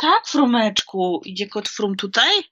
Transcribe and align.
tak, 0.00 0.26
Frumeczku. 0.26 1.20
Idzie 1.24 1.48
kot 1.48 1.68
Frum 1.68 1.96
tutaj? 1.96 2.42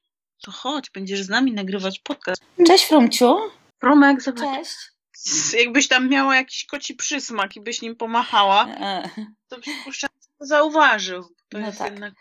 To 0.42 0.50
chodź, 0.50 0.90
będziesz 0.90 1.22
z 1.22 1.28
nami 1.28 1.52
nagrywać 1.52 1.98
podcast. 1.98 2.42
Cześć 2.66 2.84
Frumciu. 2.84 3.36
Frumek, 3.80 4.22
zobacz. 4.22 4.40
Cześć. 4.40 5.54
Jakbyś 5.54 5.88
tam 5.88 6.08
miała 6.08 6.36
jakiś 6.36 6.64
koci 6.64 6.94
przysmak 6.94 7.56
i 7.56 7.60
byś 7.60 7.82
nim 7.82 7.96
pomachała, 7.96 8.66
E, 8.68 9.10
to 9.48 9.60
przypuszczam, 9.60 10.10
zauważył. 10.40 11.24
To 11.48 11.58
No 11.58 11.66
jest 11.66 11.78
tak. 11.78 11.90
jednak. 11.92 12.14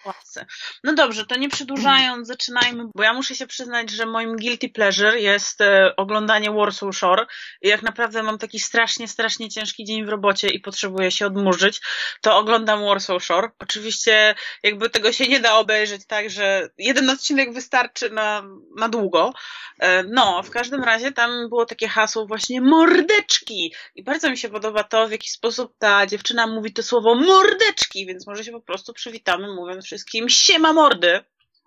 No 0.84 0.94
dobrze, 0.94 1.26
to 1.26 1.36
nie 1.36 1.50
przedłużając, 1.50 2.28
zaczynajmy, 2.28 2.84
bo 2.96 3.04
ja 3.04 3.14
muszę 3.14 3.36
się 3.36 3.48
przyznać, 3.48 3.90
że 3.90 4.06
moim 4.06 4.36
guilty 4.36 4.70
pleasure 4.70 5.20
jest 5.20 5.62
e, 5.62 5.96
oglądanie 5.96 6.52
Warsaw 6.52 6.96
Shore. 6.96 7.26
I 7.62 7.68
jak 7.68 7.82
naprawdę 7.84 8.24
mam 8.24 8.38
taki 8.38 8.60
strasznie, 8.60 9.08
strasznie 9.08 9.50
ciężki 9.50 9.84
dzień 9.86 10.06
w 10.06 10.10
robocie 10.10 10.48
i 10.50 10.60
potrzebuję 10.60 11.12
się 11.12 11.26
odmurzyć, 11.26 11.82
to 12.22 12.38
oglądam 12.38 12.86
Warsaw 12.86 13.24
Shore. 13.24 13.50
Oczywiście 13.60 14.36
jakby 14.64 14.90
tego 14.90 15.12
się 15.12 15.28
nie 15.28 15.40
da 15.40 15.58
obejrzeć 15.58 16.08
tak, 16.08 16.30
że 16.30 16.70
jeden 16.78 17.10
odcinek 17.10 17.54
wystarczy 17.54 18.10
na, 18.10 18.44
na 18.78 18.90
długo. 18.90 19.34
E, 19.80 20.04
No, 20.04 20.44
w 20.44 20.50
każdym 20.50 20.84
razie 20.84 21.12
tam 21.12 21.50
było 21.50 21.66
takie 21.66 21.88
hasło 21.88 22.26
właśnie 22.28 22.62
mordeczki. 22.62 23.74
I 23.96 24.04
bardzo 24.04 24.30
mi 24.30 24.38
się 24.38 24.50
podoba 24.50 24.84
to, 24.84 25.08
w 25.08 25.12
jaki 25.12 25.30
sposób 25.30 25.74
ta 25.80 26.06
dziewczyna 26.06 26.48
mówi 26.48 26.74
to 26.74 26.84
słowo 26.84 27.16
mordeczki, 27.16 28.06
więc 28.06 28.28
może 28.28 28.44
się 28.44 28.52
po 28.52 28.62
prostu 28.62 28.94
przywitamy 29.18 29.54
mówiąc 29.54 29.86
wszystkim 29.86 30.30
siema 30.30 30.74
mordy. 30.74 31.24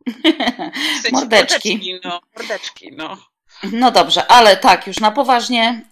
W 0.07 1.03
sensie 1.03 1.13
Mordeczki. 1.13 1.69
mordeczki, 1.73 2.01
no, 2.05 2.21
mordeczki, 2.37 2.93
no. 2.93 3.17
No 3.73 3.91
dobrze, 3.91 4.27
ale 4.27 4.57
tak, 4.57 4.87
już 4.87 5.01
na 5.01 5.11
poważnie. 5.11 5.85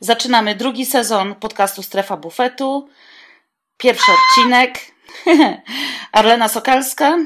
Zaczynamy 0.00 0.54
drugi 0.54 0.86
sezon 0.86 1.34
podcastu 1.34 1.82
Strefa 1.82 2.16
Bufetu. 2.16 2.88
Pierwszy 3.76 4.12
odcinek. 4.12 4.78
Arlena 6.12 6.48
Sokalska. 6.48 7.16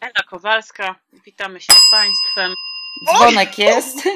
Ela 0.00 0.22
Kowalska, 0.30 0.94
witamy 1.24 1.60
się 1.60 1.72
z 1.72 1.90
Państwem. 1.90 2.54
Dzwonek 3.06 3.58
jest. 3.58 3.96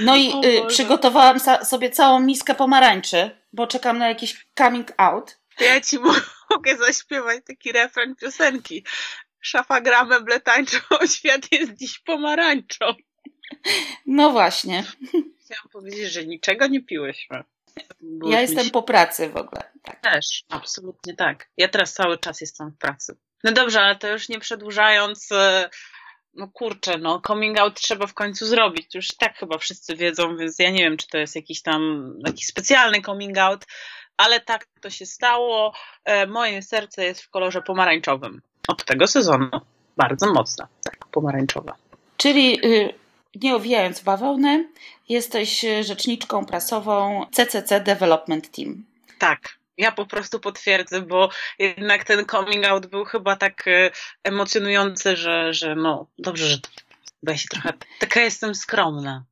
No 0.00 0.16
i 0.16 0.32
y, 0.44 0.66
przygotowałam 0.66 1.36
sobie 1.64 1.90
całą 1.90 2.20
miskę 2.20 2.54
pomarańczy, 2.54 3.30
bo 3.52 3.66
czekam 3.66 3.98
na 3.98 4.08
jakiś 4.08 4.46
coming 4.58 4.92
out. 4.96 5.39
To 5.60 5.64
ja 5.64 5.80
ci 5.80 5.98
mogę 6.50 6.76
zaśpiewać 6.76 7.44
taki 7.46 7.72
refren 7.72 8.16
piosenki. 8.16 8.84
Szafa 9.40 9.80
gra, 9.80 10.04
meble 10.04 10.40
tańczą, 10.40 10.78
świat 11.16 11.52
jest 11.52 11.72
dziś 11.76 11.98
pomarańczą. 11.98 12.94
No 14.06 14.30
właśnie. 14.30 14.84
Chciałam 15.44 15.68
powiedzieć, 15.72 16.12
że 16.12 16.26
niczego 16.26 16.66
nie 16.66 16.84
piłyśmy. 16.84 17.44
Ja 18.24 18.40
jestem 18.40 18.70
po 18.70 18.82
pracy 18.82 19.28
w 19.28 19.36
ogóle. 19.36 19.62
Tak. 19.82 20.00
Też, 20.00 20.44
absolutnie 20.48 21.14
tak. 21.14 21.48
Ja 21.56 21.68
teraz 21.68 21.94
cały 21.94 22.18
czas 22.18 22.40
jestem 22.40 22.70
w 22.70 22.78
pracy. 22.78 23.16
No 23.44 23.52
dobrze, 23.52 23.80
ale 23.80 23.96
to 23.96 24.08
już 24.08 24.28
nie 24.28 24.40
przedłużając, 24.40 25.32
e, 25.32 25.70
no 26.34 26.48
kurczę, 26.48 26.98
no 26.98 27.22
coming 27.26 27.58
out 27.58 27.80
trzeba 27.80 28.06
w 28.06 28.14
końcu 28.14 28.46
zrobić. 28.46 28.94
Już 28.94 29.08
tak 29.08 29.36
chyba 29.36 29.58
wszyscy 29.58 29.96
wiedzą, 29.96 30.36
więc 30.36 30.58
ja 30.58 30.70
nie 30.70 30.82
wiem, 30.82 30.96
czy 30.96 31.06
to 31.08 31.18
jest 31.18 31.36
jakiś 31.36 31.62
tam 31.62 32.12
jakiś 32.26 32.46
specjalny 32.46 33.02
coming 33.02 33.38
out, 33.38 33.66
ale 34.20 34.40
tak 34.40 34.66
to 34.80 34.90
się 34.90 35.06
stało. 35.06 35.72
E, 36.04 36.26
Moje 36.26 36.62
serce 36.62 37.04
jest 37.04 37.22
w 37.22 37.30
kolorze 37.30 37.62
pomarańczowym. 37.62 38.42
Od 38.68 38.84
tego 38.84 39.06
sezonu. 39.06 39.50
Bardzo 39.96 40.32
mocno, 40.32 40.66
tak, 40.84 40.96
pomarańczowe. 41.06 41.72
Czyli 42.16 42.66
y, 42.66 42.94
nie 43.34 43.54
owijając 43.54 44.00
w 44.00 44.04
bawełnę, 44.04 44.64
jesteś 45.08 45.64
y, 45.64 45.84
rzeczniczką 45.84 46.46
prasową 46.46 47.26
CCC 47.32 47.80
Development 47.80 48.50
Team. 48.50 48.84
Tak, 49.18 49.58
ja 49.76 49.92
po 49.92 50.06
prostu 50.06 50.40
potwierdzę, 50.40 51.00
bo 51.00 51.28
jednak 51.58 52.04
ten 52.04 52.26
coming 52.26 52.66
out 52.66 52.86
był 52.86 53.04
chyba 53.04 53.36
tak 53.36 53.68
e, 53.68 53.90
emocjonujący, 54.24 55.16
że, 55.16 55.54
że 55.54 55.74
no, 55.74 56.06
dobrze, 56.18 56.46
że 56.46 56.58
bo 57.22 57.32
ja 57.32 57.38
się 57.38 57.48
trochę, 57.48 57.72
taka 57.98 58.20
jestem 58.20 58.54
skromna. 58.54 59.24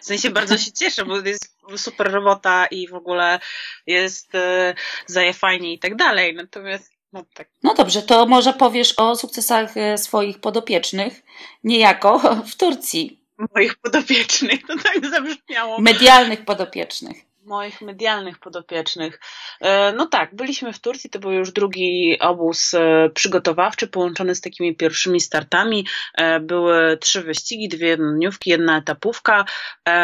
W 0.00 0.04
sensie 0.04 0.30
bardzo 0.30 0.58
się 0.58 0.72
cieszę, 0.72 1.04
bo 1.04 1.20
jest 1.20 1.56
super 1.76 2.12
robota 2.12 2.66
i 2.66 2.88
w 2.88 2.94
ogóle 2.94 3.40
jest 3.86 4.34
e, 4.34 4.74
zaje 5.06 5.32
fajnie 5.32 5.72
i 5.72 5.78
tak 5.78 5.96
dalej, 5.96 6.34
natomiast 6.34 6.92
no 7.12 7.24
tak, 7.34 7.48
No 7.62 7.74
dobrze, 7.74 8.02
to 8.02 8.26
może 8.26 8.52
powiesz 8.52 8.94
o 8.96 9.16
sukcesach 9.16 9.76
y, 9.76 9.98
swoich 9.98 10.40
podopiecznych, 10.40 11.22
niejako 11.64 12.18
w 12.50 12.56
Turcji. 12.56 13.22
moich 13.54 13.74
podopiecznych, 13.74 14.66
to 14.66 14.74
tak 14.78 15.06
zabrzmiało. 15.10 15.80
Medialnych 15.80 16.44
podopiecznych. 16.44 17.31
Moich 17.44 17.80
medialnych 17.80 18.38
podopiecznych. 18.38 19.20
E, 19.60 19.92
No 19.92 20.06
tak, 20.06 20.34
byliśmy 20.34 20.72
w 20.72 20.80
Turcji, 20.80 21.10
to 21.10 21.18
był 21.18 21.32
już 21.32 21.52
drugi 21.52 22.16
obóz 22.20 22.74
e, 22.74 23.10
przygotowawczy 23.14 23.88
połączony 23.88 24.34
z 24.34 24.40
takimi 24.40 24.76
pierwszymi 24.76 25.20
startami. 25.20 25.86
E, 26.14 26.40
Były 26.40 26.96
trzy 27.00 27.22
wyścigi, 27.22 27.68
dwie 27.68 27.88
jednodniówki, 27.88 28.50
jedna 28.50 28.78
etapówka. 28.78 29.44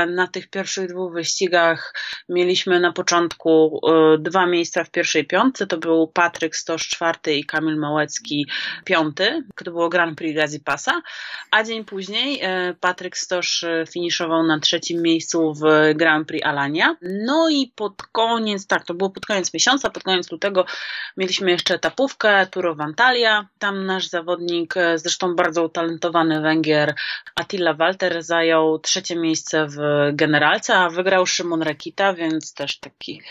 Na 0.08 0.26
tych 0.26 0.50
pierwszych 0.50 0.88
dwóch 0.88 1.12
wyścigach 1.12 1.94
mieliśmy 2.28 2.80
na 2.80 2.92
początku 2.92 3.80
dwa 4.18 4.46
miejsca 4.46 4.84
w 4.84 4.90
pierwszej 4.90 5.24
piątce, 5.26 5.66
to 5.66 5.78
był 5.78 6.08
Patryk 6.08 6.56
Stosz 6.56 6.88
czwarty 6.88 7.34
i 7.34 7.44
Kamil 7.44 7.76
Małecki 7.76 8.46
piąty, 8.84 9.42
to 9.64 9.70
było 9.70 9.88
Grand 9.88 10.18
Prix 10.18 10.36
Gazi 10.36 10.60
Pasa, 10.60 11.02
a 11.50 11.64
dzień 11.64 11.84
później 11.84 12.40
Patryk 12.80 13.16
Stosz 13.16 13.64
finiszował 13.92 14.42
na 14.42 14.60
trzecim 14.60 15.02
miejscu 15.02 15.54
w 15.54 15.94
Grand 15.94 16.28
Prix 16.28 16.46
Alania. 16.46 16.96
No 17.28 17.48
i 17.48 17.72
pod 17.76 18.02
koniec, 18.02 18.66
tak, 18.66 18.84
to 18.84 18.94
było 18.94 19.10
pod 19.10 19.26
koniec 19.26 19.54
miesiąca, 19.54 19.90
pod 19.90 20.02
koniec 20.02 20.32
lutego 20.32 20.64
mieliśmy 21.16 21.50
jeszcze 21.50 21.74
etapówkę 21.74 22.46
Tour 22.46 22.66
of 22.66 22.80
Antalya. 22.80 23.46
Tam 23.58 23.86
nasz 23.86 24.08
zawodnik, 24.08 24.76
e, 24.76 24.98
zresztą 24.98 25.36
bardzo 25.36 25.64
utalentowany 25.64 26.40
Węgier 26.40 26.94
Attila 27.34 27.74
Walter 27.74 28.22
zajął 28.22 28.78
trzecie 28.78 29.16
miejsce 29.16 29.66
w 29.66 29.76
generalce, 30.12 30.74
a 30.74 30.90
wygrał 30.90 31.26
Szymon 31.26 31.62
Rekita, 31.62 32.14
więc 32.14 32.54
też 32.54 32.78
taki 32.78 33.22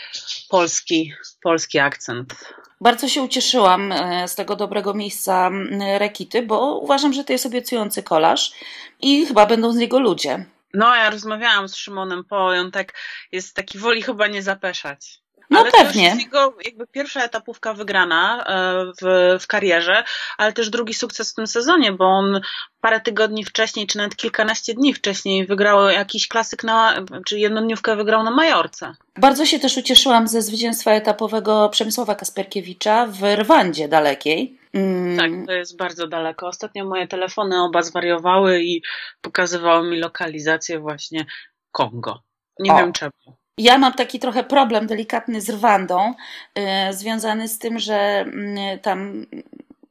polski, 0.48 1.12
polski 1.42 1.78
akcent. 1.78 2.34
Bardzo 2.80 3.08
się 3.08 3.22
ucieszyłam 3.22 3.92
e, 3.92 4.28
z 4.28 4.34
tego 4.34 4.56
dobrego 4.56 4.94
miejsca 4.94 5.50
Rekity, 5.98 6.42
bo 6.42 6.78
uważam, 6.78 7.12
że 7.12 7.24
to 7.24 7.32
jest 7.32 7.46
obiecujący 7.46 8.02
kolarz 8.02 8.52
i 9.00 9.26
chyba 9.26 9.46
będą 9.46 9.72
z 9.72 9.76
niego 9.76 10.00
ludzie. 10.00 10.44
No, 10.74 10.96
ja 10.96 11.10
rozmawiałam 11.10 11.68
z 11.68 11.76
Szymonem 11.76 12.24
Po 12.24 12.54
i 12.54 12.58
on 12.58 12.70
tak 12.70 12.92
jest 13.32 13.54
taki 13.54 13.78
woli 13.78 14.02
chyba 14.02 14.26
nie 14.26 14.42
zapeszać. 14.42 15.20
No 15.50 15.60
ale 15.60 15.70
To 15.70 15.78
pewnie. 15.78 16.04
już 16.04 16.14
jest 16.14 16.26
jego 16.26 16.54
jakby 16.64 16.86
pierwsza 16.86 17.24
etapówka 17.24 17.74
wygrana 17.74 18.44
e, 18.44 18.84
w, 19.02 19.36
w 19.42 19.46
karierze, 19.46 20.04
ale 20.38 20.52
też 20.52 20.70
drugi 20.70 20.94
sukces 20.94 21.32
w 21.32 21.34
tym 21.34 21.46
sezonie, 21.46 21.92
bo 21.92 22.04
on 22.04 22.40
parę 22.80 23.00
tygodni 23.00 23.44
wcześniej, 23.44 23.86
czy 23.86 23.98
nawet 23.98 24.16
kilkanaście 24.16 24.74
dni 24.74 24.94
wcześniej 24.94 25.46
wygrał 25.46 25.88
jakiś 25.88 26.28
klasyk 26.28 26.64
na, 26.64 26.94
czy 27.26 27.38
jednodniówkę 27.38 27.96
wygrał 27.96 28.22
na 28.22 28.30
Majorce. 28.30 28.94
Bardzo 29.16 29.46
się 29.46 29.58
też 29.58 29.76
ucieszyłam 29.76 30.28
ze 30.28 30.42
zwycięstwa 30.42 30.90
etapowego 30.90 31.68
Przemysława 31.68 32.14
Kasperkiewicza 32.14 33.06
w 33.06 33.22
Rwandzie 33.36 33.88
dalekiej. 33.88 34.57
Mm, 34.74 35.16
Tak, 35.18 35.30
to 35.46 35.52
jest 35.52 35.76
bardzo 35.76 36.06
daleko. 36.08 36.46
Ostatnio 36.46 36.84
moje 36.84 37.06
telefony 37.06 37.62
oba 37.62 37.82
zwariowały 37.82 38.62
i 38.62 38.82
pokazywały 39.20 39.90
mi 39.90 39.98
lokalizację 39.98 40.78
właśnie 40.80 41.26
Kongo. 41.72 42.22
Nie 42.58 42.72
O. 42.72 42.76
wiem 42.76 42.92
czemu. 42.92 43.12
Ja 43.58 43.78
mam 43.78 43.92
taki 43.92 44.18
trochę 44.18 44.44
problem 44.44 44.86
delikatny 44.86 45.40
z 45.40 45.50
Rwandą, 45.50 46.14
y, 46.58 46.92
związany 46.92 47.48
z 47.48 47.58
tym, 47.58 47.78
że 47.78 47.94
mm, 47.94 48.78
tam 48.78 49.26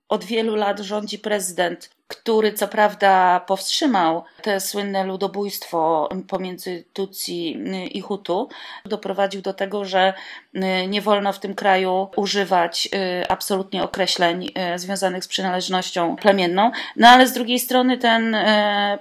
od 0.10 0.24
wielu 0.24 0.56
lat 0.56 0.80
rządzi 0.80 1.20
prezydent, 1.20 1.97
który 2.08 2.54
co 2.54 2.68
prawda 2.68 3.40
powstrzymał 3.40 4.24
te 4.42 4.60
słynne 4.60 5.04
ludobójstwo 5.04 6.10
pomiędzy 6.28 6.84
Tutsi 6.94 7.58
i 7.92 8.02
Hutu. 8.02 8.50
Doprowadził 8.86 9.42
do 9.42 9.54
tego, 9.54 9.86
że 9.86 10.14
y, 10.56 10.88
nie 10.88 11.02
wolno 11.02 11.34
w 11.34 11.40
tym 11.40 11.56
kraju 11.56 12.08
używać 12.16 12.90
y, 13.22 13.28
absolutnie 13.28 13.84
określeń 13.84 14.50
y, 14.76 14.80
związanych 14.80 15.24
z 15.24 15.28
przynależnością 15.28 16.16
plemienną. 16.16 16.72
No 16.96 17.08
ale 17.08 17.28
z 17.28 17.34
drugiej 17.34 17.60
strony 17.60 17.98
ten 17.98 18.38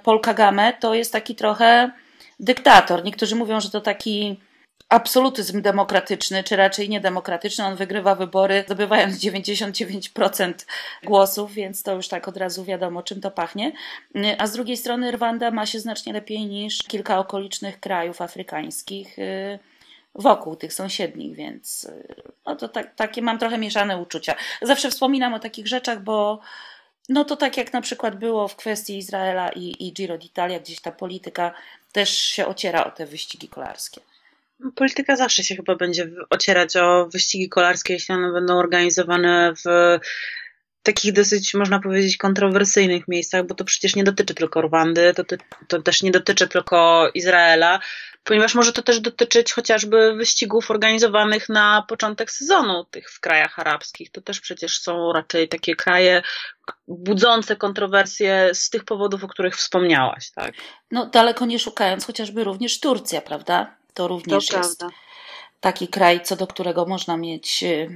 Paul 0.03 0.21
Kagame 0.21 0.73
to 0.73 0.93
jest 0.93 1.11
taki 1.11 1.35
trochę 1.35 1.91
dyktator. 2.39 3.03
Niektórzy 3.03 3.35
mówią, 3.35 3.61
że 3.61 3.71
to 3.71 3.81
taki 3.81 4.39
absolutyzm 4.89 5.61
demokratyczny, 5.61 6.43
czy 6.43 6.55
raczej 6.55 6.89
niedemokratyczny. 6.89 7.65
On 7.65 7.75
wygrywa 7.75 8.15
wybory, 8.15 8.63
zdobywając 8.65 9.17
99% 9.17 10.53
głosów, 11.03 11.53
więc 11.53 11.83
to 11.83 11.95
już 11.95 12.07
tak 12.07 12.27
od 12.27 12.37
razu 12.37 12.63
wiadomo, 12.63 13.03
czym 13.03 13.21
to 13.21 13.31
pachnie. 13.31 13.71
A 14.37 14.47
z 14.47 14.51
drugiej 14.51 14.77
strony 14.77 15.11
Rwanda 15.11 15.51
ma 15.51 15.65
się 15.65 15.79
znacznie 15.79 16.13
lepiej 16.13 16.45
niż 16.45 16.83
kilka 16.83 17.19
okolicznych 17.19 17.79
krajów 17.79 18.21
afrykańskich 18.21 19.19
y, 19.19 19.59
wokół 20.15 20.55
tych 20.55 20.73
sąsiednich, 20.73 21.35
więc 21.35 21.83
y, 21.83 22.23
no 22.45 22.55
to 22.55 22.69
tak, 22.69 22.95
takie 22.95 23.21
mam 23.21 23.39
trochę 23.39 23.57
mieszane 23.57 23.97
uczucia. 23.97 24.35
Zawsze 24.61 24.89
wspominam 24.89 25.33
o 25.33 25.39
takich 25.39 25.67
rzeczach, 25.67 26.03
bo 26.03 26.39
no 27.09 27.25
to 27.25 27.37
tak 27.37 27.57
jak 27.57 27.73
na 27.73 27.81
przykład 27.81 28.15
było 28.15 28.47
w 28.47 28.55
kwestii 28.55 28.97
Izraela 28.97 29.49
i, 29.49 29.87
i 29.87 29.93
Giro 29.93 30.17
d'Italia, 30.17 30.61
gdzieś 30.61 30.81
ta 30.81 30.91
polityka 30.91 31.53
też 31.91 32.09
się 32.09 32.47
ociera 32.47 32.85
o 32.85 32.91
te 32.91 33.05
wyścigi 33.05 33.49
kolarskie. 33.49 34.01
Polityka 34.75 35.15
zawsze 35.15 35.43
się 35.43 35.55
chyba 35.55 35.75
będzie 35.75 36.09
ocierać 36.29 36.75
o 36.75 37.09
wyścigi 37.13 37.49
kolarskie, 37.49 37.93
jeśli 37.93 38.15
one 38.15 38.31
będą 38.31 38.57
organizowane 38.57 39.53
w 39.65 39.99
takich 40.83 41.13
dosyć, 41.13 41.53
można 41.53 41.79
powiedzieć, 41.79 42.17
kontrowersyjnych 42.17 43.07
miejscach, 43.07 43.45
bo 43.45 43.55
to 43.55 43.63
przecież 43.63 43.95
nie 43.95 44.03
dotyczy 44.03 44.33
tylko 44.33 44.61
Rwandy, 44.61 45.13
to, 45.13 45.23
to 45.67 45.81
też 45.81 46.03
nie 46.03 46.11
dotyczy 46.11 46.47
tylko 46.47 47.09
Izraela, 47.13 47.79
ponieważ 48.23 48.55
może 48.55 48.73
to 48.73 48.81
też 48.81 48.99
dotyczyć 48.99 49.53
chociażby 49.53 50.13
wyścigów 50.13 50.71
organizowanych 50.71 51.49
na 51.49 51.85
początek 51.87 52.31
sezonu 52.31 52.85
tych 52.85 53.11
w 53.11 53.19
krajach 53.19 53.59
arabskich. 53.59 54.11
To 54.11 54.21
też 54.21 54.39
przecież 54.39 54.79
są 54.79 55.13
raczej 55.13 55.49
takie 55.49 55.75
kraje 55.75 56.21
budzące 56.87 57.55
kontrowersje 57.55 58.49
z 58.53 58.69
tych 58.69 58.83
powodów, 58.83 59.23
o 59.23 59.27
których 59.27 59.55
wspomniałaś, 59.55 60.31
tak? 60.31 60.53
No 60.91 61.05
daleko 61.05 61.45
nie 61.45 61.59
szukając, 61.59 62.05
chociażby 62.05 62.43
również 62.43 62.79
Turcja, 62.79 63.21
prawda? 63.21 63.76
To 63.97 64.07
również 64.07 64.47
to 64.47 64.57
jest 64.57 64.79
prawda. 64.79 64.97
taki 65.59 65.87
kraj, 65.87 66.21
co 66.23 66.35
do 66.35 66.47
którego 66.47 66.85
można 66.85 67.17
mieć 67.17 67.63
y, 67.63 67.89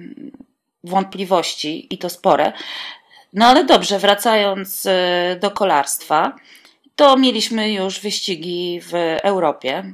wątpliwości 0.83 1.94
i 1.94 1.98
to 1.98 2.09
spore. 2.09 2.53
No 3.33 3.45
ale 3.45 3.63
dobrze, 3.63 4.00
wracając 4.00 4.86
y, 4.86 4.89
do 5.39 5.51
kolarstwa, 5.51 6.36
to 6.95 7.18
mieliśmy 7.18 7.71
już 7.71 8.00
wyścigi 8.00 8.81
w 8.81 8.94
Europie. 9.24 9.94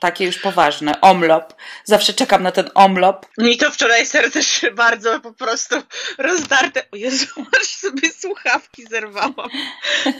Takie 0.00 0.24
już 0.24 0.38
poważne. 0.38 1.00
Omlop. 1.00 1.54
Zawsze 1.84 2.14
czekam 2.14 2.42
na 2.42 2.52
ten 2.52 2.70
omlop. 2.74 3.26
Mi 3.38 3.56
to 3.56 3.70
wczoraj 3.70 4.06
serce 4.06 4.40
bardzo 4.72 5.20
po 5.20 5.32
prostu 5.32 5.76
rozdarte. 6.18 6.82
O 6.92 6.96
Jezu, 6.96 7.26
aż 7.60 7.66
sobie 7.66 8.10
słuchawki 8.10 8.86
zerwałam. 8.90 9.50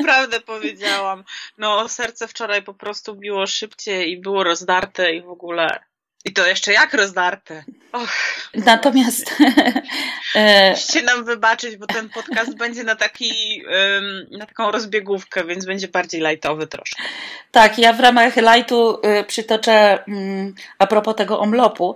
Prawdę 0.05 0.41
powiedziałam. 0.41 1.25
No, 1.59 1.89
serce 1.89 2.29
wczoraj 2.29 2.63
po 2.63 2.75
prostu 2.75 3.15
biło 3.15 3.47
szybciej 3.47 4.13
i 4.13 4.21
było 4.21 4.45
rozdarte 4.45 5.13
i 5.15 5.23
w 5.23 5.29
ogóle 5.29 5.90
i 6.25 6.33
to 6.33 6.47
jeszcze 6.47 6.73
jak 6.73 6.95
rozdarte. 6.95 7.65
Och. 7.93 8.11
Natomiast. 8.55 9.31
E, 10.35 10.71
Musicie 10.71 11.03
nam 11.03 11.25
wybaczyć, 11.25 11.77
bo 11.77 11.87
ten 11.87 12.09
podcast 12.09 12.57
będzie 12.57 12.85
na, 12.85 12.97
taki, 12.97 13.63
na 14.31 14.47
taką 14.47 14.71
rozbiegówkę, 14.71 15.45
więc 15.45 15.67
będzie 15.67 15.89
bardziej 15.89 16.21
lightowy 16.21 16.67
troszkę. 16.67 17.03
Tak, 17.51 17.79
ja 17.79 17.93
w 17.93 18.01
ramach 18.01 18.37
lightu 18.37 19.01
y, 19.21 19.25
przytoczę, 19.25 20.05
mm, 20.09 20.55
a 20.79 20.87
propos 20.87 21.17
tego 21.17 21.41
omlopu, 21.41 21.95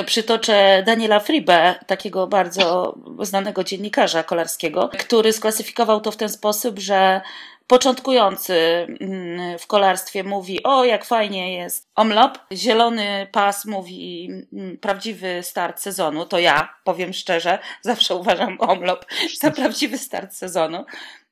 y, 0.00 0.04
przytoczę 0.04 0.82
Daniela 0.86 1.20
Fribe, 1.20 1.74
takiego 1.86 2.26
bardzo 2.26 2.94
znanego 3.22 3.64
dziennikarza 3.64 4.22
kolarskiego, 4.22 4.90
który 4.98 5.32
sklasyfikował 5.32 6.00
to 6.00 6.10
w 6.10 6.16
ten 6.16 6.28
sposób, 6.28 6.78
że 6.78 7.20
początkujący 7.68 8.86
mm, 9.00 9.58
w 9.58 9.66
kolarstwie 9.66 10.24
mówi, 10.24 10.62
o 10.62 10.84
jak 10.84 11.04
fajnie 11.04 11.54
jest. 11.54 11.88
Omlop, 11.94 12.38
zielony 12.52 13.26
pas 13.32 13.64
mówi 13.64 14.28
mm, 14.52 14.78
prawdziwy 14.78 15.42
start 15.42 15.80
sezonu, 15.80 16.26
to 16.26 16.38
ja, 16.38 16.74
powiem 16.84 17.12
szczerze, 17.12 17.58
zawsze 17.82 18.14
uważam 18.14 18.56
omlop 18.60 19.06
za 19.40 19.50
prawdziwy 19.60 19.98
start 19.98 20.34
sezonu. 20.34 20.84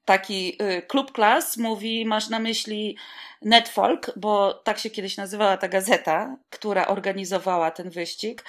Taki 0.05 0.63
y, 0.63 0.83
klub 0.83 1.13
klas 1.13 1.57
mówi, 1.57 2.07
masz 2.07 2.29
na 2.29 2.39
myśli 2.39 2.97
Netfolk, 3.43 4.11
bo 4.17 4.55
tak 4.55 4.79
się 4.79 4.91
kiedyś 4.91 5.17
nazywała 5.17 5.57
ta 5.57 5.69
gazeta, 5.69 6.37
która 6.51 6.87
organizowała 6.87 7.71
ten 7.71 7.91
wyścig 7.91 8.45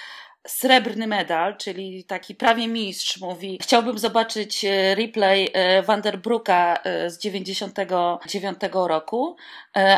srebrny 0.47 1.07
medal, 1.07 1.57
czyli 1.57 2.03
taki 2.03 2.35
prawie 2.35 2.67
mistrz 2.67 3.17
mówi, 3.17 3.59
chciałbym 3.61 3.99
zobaczyć 3.99 4.65
e, 4.65 4.95
replay 4.95 5.49
e, 5.53 5.81
Vanderbruka 5.83 6.79
e, 6.83 7.09
z 7.09 7.17
99 7.17 8.57
roku, 8.73 9.35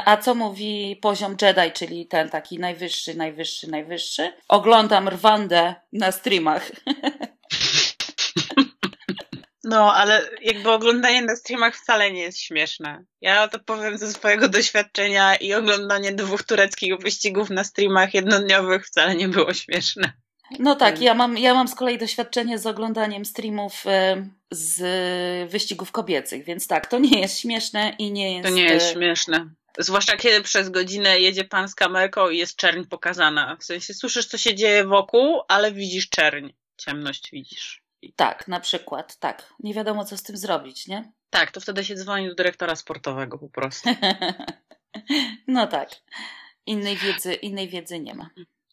a 0.06 0.18
co 0.18 0.36
mówi 0.36 1.00
poziom 1.02 1.36
Jedi, 1.42 1.72
czyli 1.74 2.08
ten 2.08 2.30
taki 2.30 2.60
najwyższy, 2.60 3.14
najwyższy, 3.14 3.70
najwyższy. 3.72 4.34
Oglądam 4.48 5.10
Rwandę 5.10 5.76
na 5.94 6.12
streamach. 6.12 6.72
No, 9.64 9.94
ale 9.94 10.30
jakby 10.42 10.72
oglądanie 10.72 11.22
na 11.22 11.36
streamach 11.36 11.76
wcale 11.76 12.12
nie 12.12 12.22
jest 12.22 12.40
śmieszne. 12.40 13.04
Ja 13.22 13.48
to 13.48 13.60
powiem 13.60 13.98
ze 13.98 14.14
swojego 14.14 14.50
doświadczenia 14.50 15.36
i 15.36 15.54
oglądanie 15.54 16.12
dwóch 16.12 16.44
tureckich 16.44 16.98
wyścigów 16.98 17.50
na 17.50 17.64
streamach 17.64 18.14
jednodniowych 18.14 18.86
wcale 18.86 19.16
nie 19.16 19.28
było 19.28 19.54
śmieszne. 19.54 20.14
No 20.60 20.76
tak, 20.76 21.02
ja 21.02 21.14
mam, 21.14 21.38
ja 21.38 21.54
mam 21.54 21.68
z 21.68 21.76
kolei 21.76 21.98
doświadczenie 21.98 22.60
z 22.60 22.66
oglądaniem 22.66 23.26
streamów 23.26 23.88
e, 23.88 24.28
z 24.52 25.52
wyścigów 25.52 25.92
kobiecych, 25.92 26.46
więc 26.46 26.68
tak, 26.68 26.88
to 26.88 27.00
nie 27.00 27.20
jest 27.20 27.40
śmieszne 27.40 27.96
i 28.00 28.12
nie 28.12 28.36
jest. 28.36 28.50
To 28.50 28.56
nie 28.56 28.64
jest 28.64 28.90
e, 28.90 28.94
śmieszne. 28.94 29.50
Zwłaszcza 29.78 30.18
kiedy 30.18 30.42
przez 30.42 30.70
godzinę 30.70 31.20
jedzie 31.20 31.44
pan 31.44 31.70
z 31.70 31.76
kamerką 31.76 32.30
i 32.30 32.38
jest 32.38 32.56
czerń 32.56 32.84
pokazana. 32.84 33.58
W 33.60 33.64
sensie 33.64 33.94
słyszysz, 33.94 34.26
co 34.26 34.38
się 34.38 34.56
dzieje 34.56 34.86
wokół, 34.86 35.42
ale 35.48 35.72
widzisz 35.72 36.10
czerń. 36.10 36.50
Ciemność 36.78 37.32
widzisz. 37.32 37.84
Tak, 38.16 38.48
na 38.48 38.60
przykład, 38.60 39.18
tak. 39.20 39.54
Nie 39.60 39.74
wiadomo, 39.74 40.06
co 40.06 40.18
z 40.18 40.24
tym 40.24 40.38
zrobić, 40.38 40.88
nie? 40.88 41.12
Tak, 41.30 41.52
to 41.52 41.60
wtedy 41.60 41.86
się 41.86 41.96
dzwoni 41.96 42.28
do 42.28 42.36
dyrektora 42.36 42.76
sportowego 42.76 43.38
po 43.38 43.50
prostu. 43.50 43.90
no 45.48 45.68
tak. 45.68 45.90
Innej 46.66 46.98
wiedzy, 46.98 47.34
innej 47.34 47.70
wiedzy 47.70 48.00
nie 48.00 48.16
ma. 48.16 48.30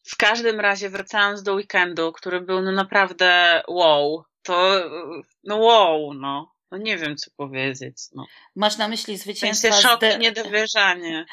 W 0.06 0.16
każdym 0.16 0.60
razie 0.60 0.90
wracając 0.90 1.42
do 1.42 1.54
weekendu, 1.54 2.12
który 2.12 2.40
był 2.40 2.62
no 2.62 2.72
naprawdę 2.72 3.62
wow, 3.68 4.24
to 4.42 4.80
no 5.44 5.56
wow, 5.56 6.14
no. 6.14 6.56
No 6.70 6.78
nie 6.78 6.96
wiem, 6.98 7.16
co 7.16 7.30
powiedzieć. 7.36 7.96
No. 8.14 8.26
Masz 8.56 8.76
na 8.76 8.88
myśli 8.88 9.16
zwycięstwa... 9.16 9.70
W 9.70 9.80
szok 9.80 10.00
i 10.16 10.18
niedowierzanie. 10.18 11.26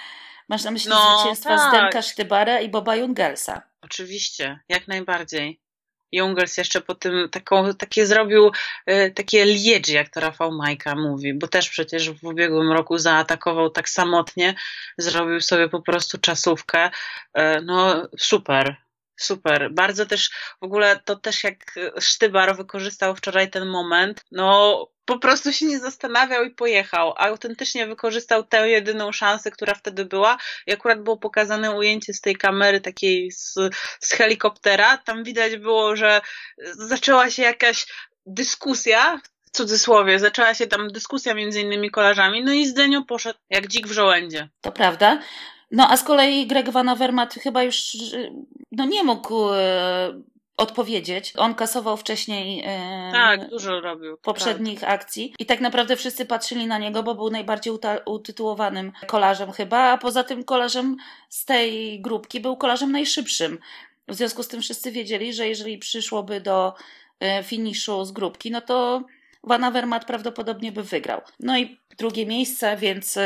Masz 0.50 0.64
na 0.64 0.72
myśli 0.72 0.90
no, 0.90 1.18
zwycięstwa 1.18 1.58
tak. 1.58 1.70
Zdenka 1.70 2.02
Sztybara 2.02 2.60
i 2.62 2.70
Boba 2.70 2.96
Jungelsa. 2.96 3.62
Oczywiście, 3.82 4.60
jak 4.70 4.88
najbardziej. 4.88 5.63
Jungels 6.14 6.58
jeszcze 6.58 6.82
po 6.82 6.96
tym 6.96 7.30
taką, 7.32 7.74
takie 7.74 8.06
zrobił 8.06 8.52
y, 8.90 9.12
takie 9.16 9.46
liedzi, 9.46 9.94
jak 9.94 10.10
to 10.10 10.20
Rafał 10.20 10.52
Majka 10.52 10.96
mówi, 10.96 11.34
bo 11.34 11.48
też 11.48 11.70
przecież 11.70 12.12
w 12.12 12.24
ubiegłym 12.24 12.72
roku 12.72 12.98
zaatakował 12.98 13.70
tak 13.70 13.90
samotnie, 13.90 14.56
zrobił 14.98 15.42
sobie 15.42 15.70
po 15.70 15.82
prostu 15.82 16.18
czasówkę. 16.18 16.90
Y, 17.38 17.42
no 17.62 18.08
super, 18.18 18.76
Super. 19.24 19.74
Bardzo 19.74 20.06
też 20.06 20.30
w 20.62 20.64
ogóle 20.64 21.00
to 21.06 21.16
też 21.16 21.44
jak 21.44 21.76
Sztybar 22.00 22.58
wykorzystał 22.58 23.16
wczoraj 23.16 23.50
ten 23.50 23.66
moment, 23.66 24.26
no 24.32 24.88
po 25.06 25.20
prostu 25.20 25.54
się 25.54 25.66
nie 25.66 25.80
zastanawiał 25.80 26.44
i 26.44 26.52
pojechał. 26.52 27.14
Autentycznie 27.18 27.88
wykorzystał 27.88 28.44
tę 28.44 28.70
jedyną 28.70 29.12
szansę, 29.12 29.52
która 29.52 29.74
wtedy 29.74 30.06
była. 30.06 30.38
I 30.68 30.74
akurat 30.74 31.04
było 31.04 31.18
pokazane 31.18 31.72
ujęcie 31.72 32.14
z 32.14 32.22
tej 32.22 32.36
kamery 32.36 32.82
takiej 32.82 33.32
z, 33.32 33.54
z 34.00 34.14
helikoptera. 34.14 34.98
Tam 34.98 35.24
widać 35.24 35.58
było, 35.58 35.96
że 35.96 36.22
zaczęła 36.78 37.30
się 37.30 37.44
jakaś 37.44 37.86
dyskusja, 38.26 39.22
w 39.46 39.50
cudzysłowie, 39.52 40.20
zaczęła 40.20 40.54
się 40.54 40.68
tam 40.68 40.88
dyskusja 40.88 41.34
między 41.34 41.62
innymi 41.62 41.92
kolarzami, 41.92 42.44
no 42.44 42.54
i 42.54 42.68
Zdenio 42.68 43.02
poszedł 43.02 43.40
jak 43.50 43.68
dzik 43.68 43.88
w 43.88 43.92
żołędzie. 43.92 44.50
To 44.62 44.72
prawda. 44.72 45.20
No 45.72 45.92
a 45.92 45.98
z 45.98 46.04
kolei 46.04 46.48
Greg 46.48 46.70
Van 46.70 46.90
Avermaet 46.90 47.34
chyba 47.34 47.64
już 47.64 47.98
no 48.72 48.86
nie 48.86 49.04
mógł 49.04 49.50
e, 49.54 50.22
odpowiedzieć. 50.58 51.34
On 51.38 51.56
kasował 51.56 51.98
wcześniej 51.98 52.64
e, 52.66 53.10
tak, 53.12 53.50
dużo 53.50 53.82
robił. 53.82 54.18
poprzednich 54.18 54.80
tak. 54.80 54.90
akcji 54.90 55.34
i 55.40 55.46
tak 55.46 55.62
naprawdę 55.62 55.96
wszyscy 55.96 56.26
patrzyli 56.26 56.68
na 56.68 56.78
niego, 56.78 57.04
bo 57.04 57.16
był 57.16 57.30
najbardziej 57.30 57.74
utytułowanym 58.06 58.92
kolarzem 59.08 59.52
chyba, 59.52 59.78
a 59.78 59.98
poza 59.98 60.24
tym 60.24 60.44
kolarzem 60.44 60.98
z 61.30 61.46
tej 61.46 62.02
grupki 62.02 62.40
był 62.40 62.58
kolarzem 62.58 62.92
najszybszym. 62.92 63.60
W 64.08 64.16
związku 64.16 64.44
z 64.44 64.48
tym 64.48 64.62
wszyscy 64.62 64.92
wiedzieli, 64.92 65.34
że 65.34 65.48
jeżeli 65.48 65.78
przyszłoby 65.78 66.42
do 66.42 66.74
e, 67.20 67.44
finiszu 67.44 68.06
z 68.06 68.12
grupki, 68.12 68.52
no 68.52 68.62
to 68.62 69.04
Van 69.44 69.64
Avermaet 69.64 70.06
prawdopodobnie 70.06 70.72
by 70.72 70.84
wygrał. 70.84 71.22
No 71.40 71.58
i 71.58 71.80
drugie 71.98 72.26
miejsce, 72.26 72.78
więc 72.78 73.20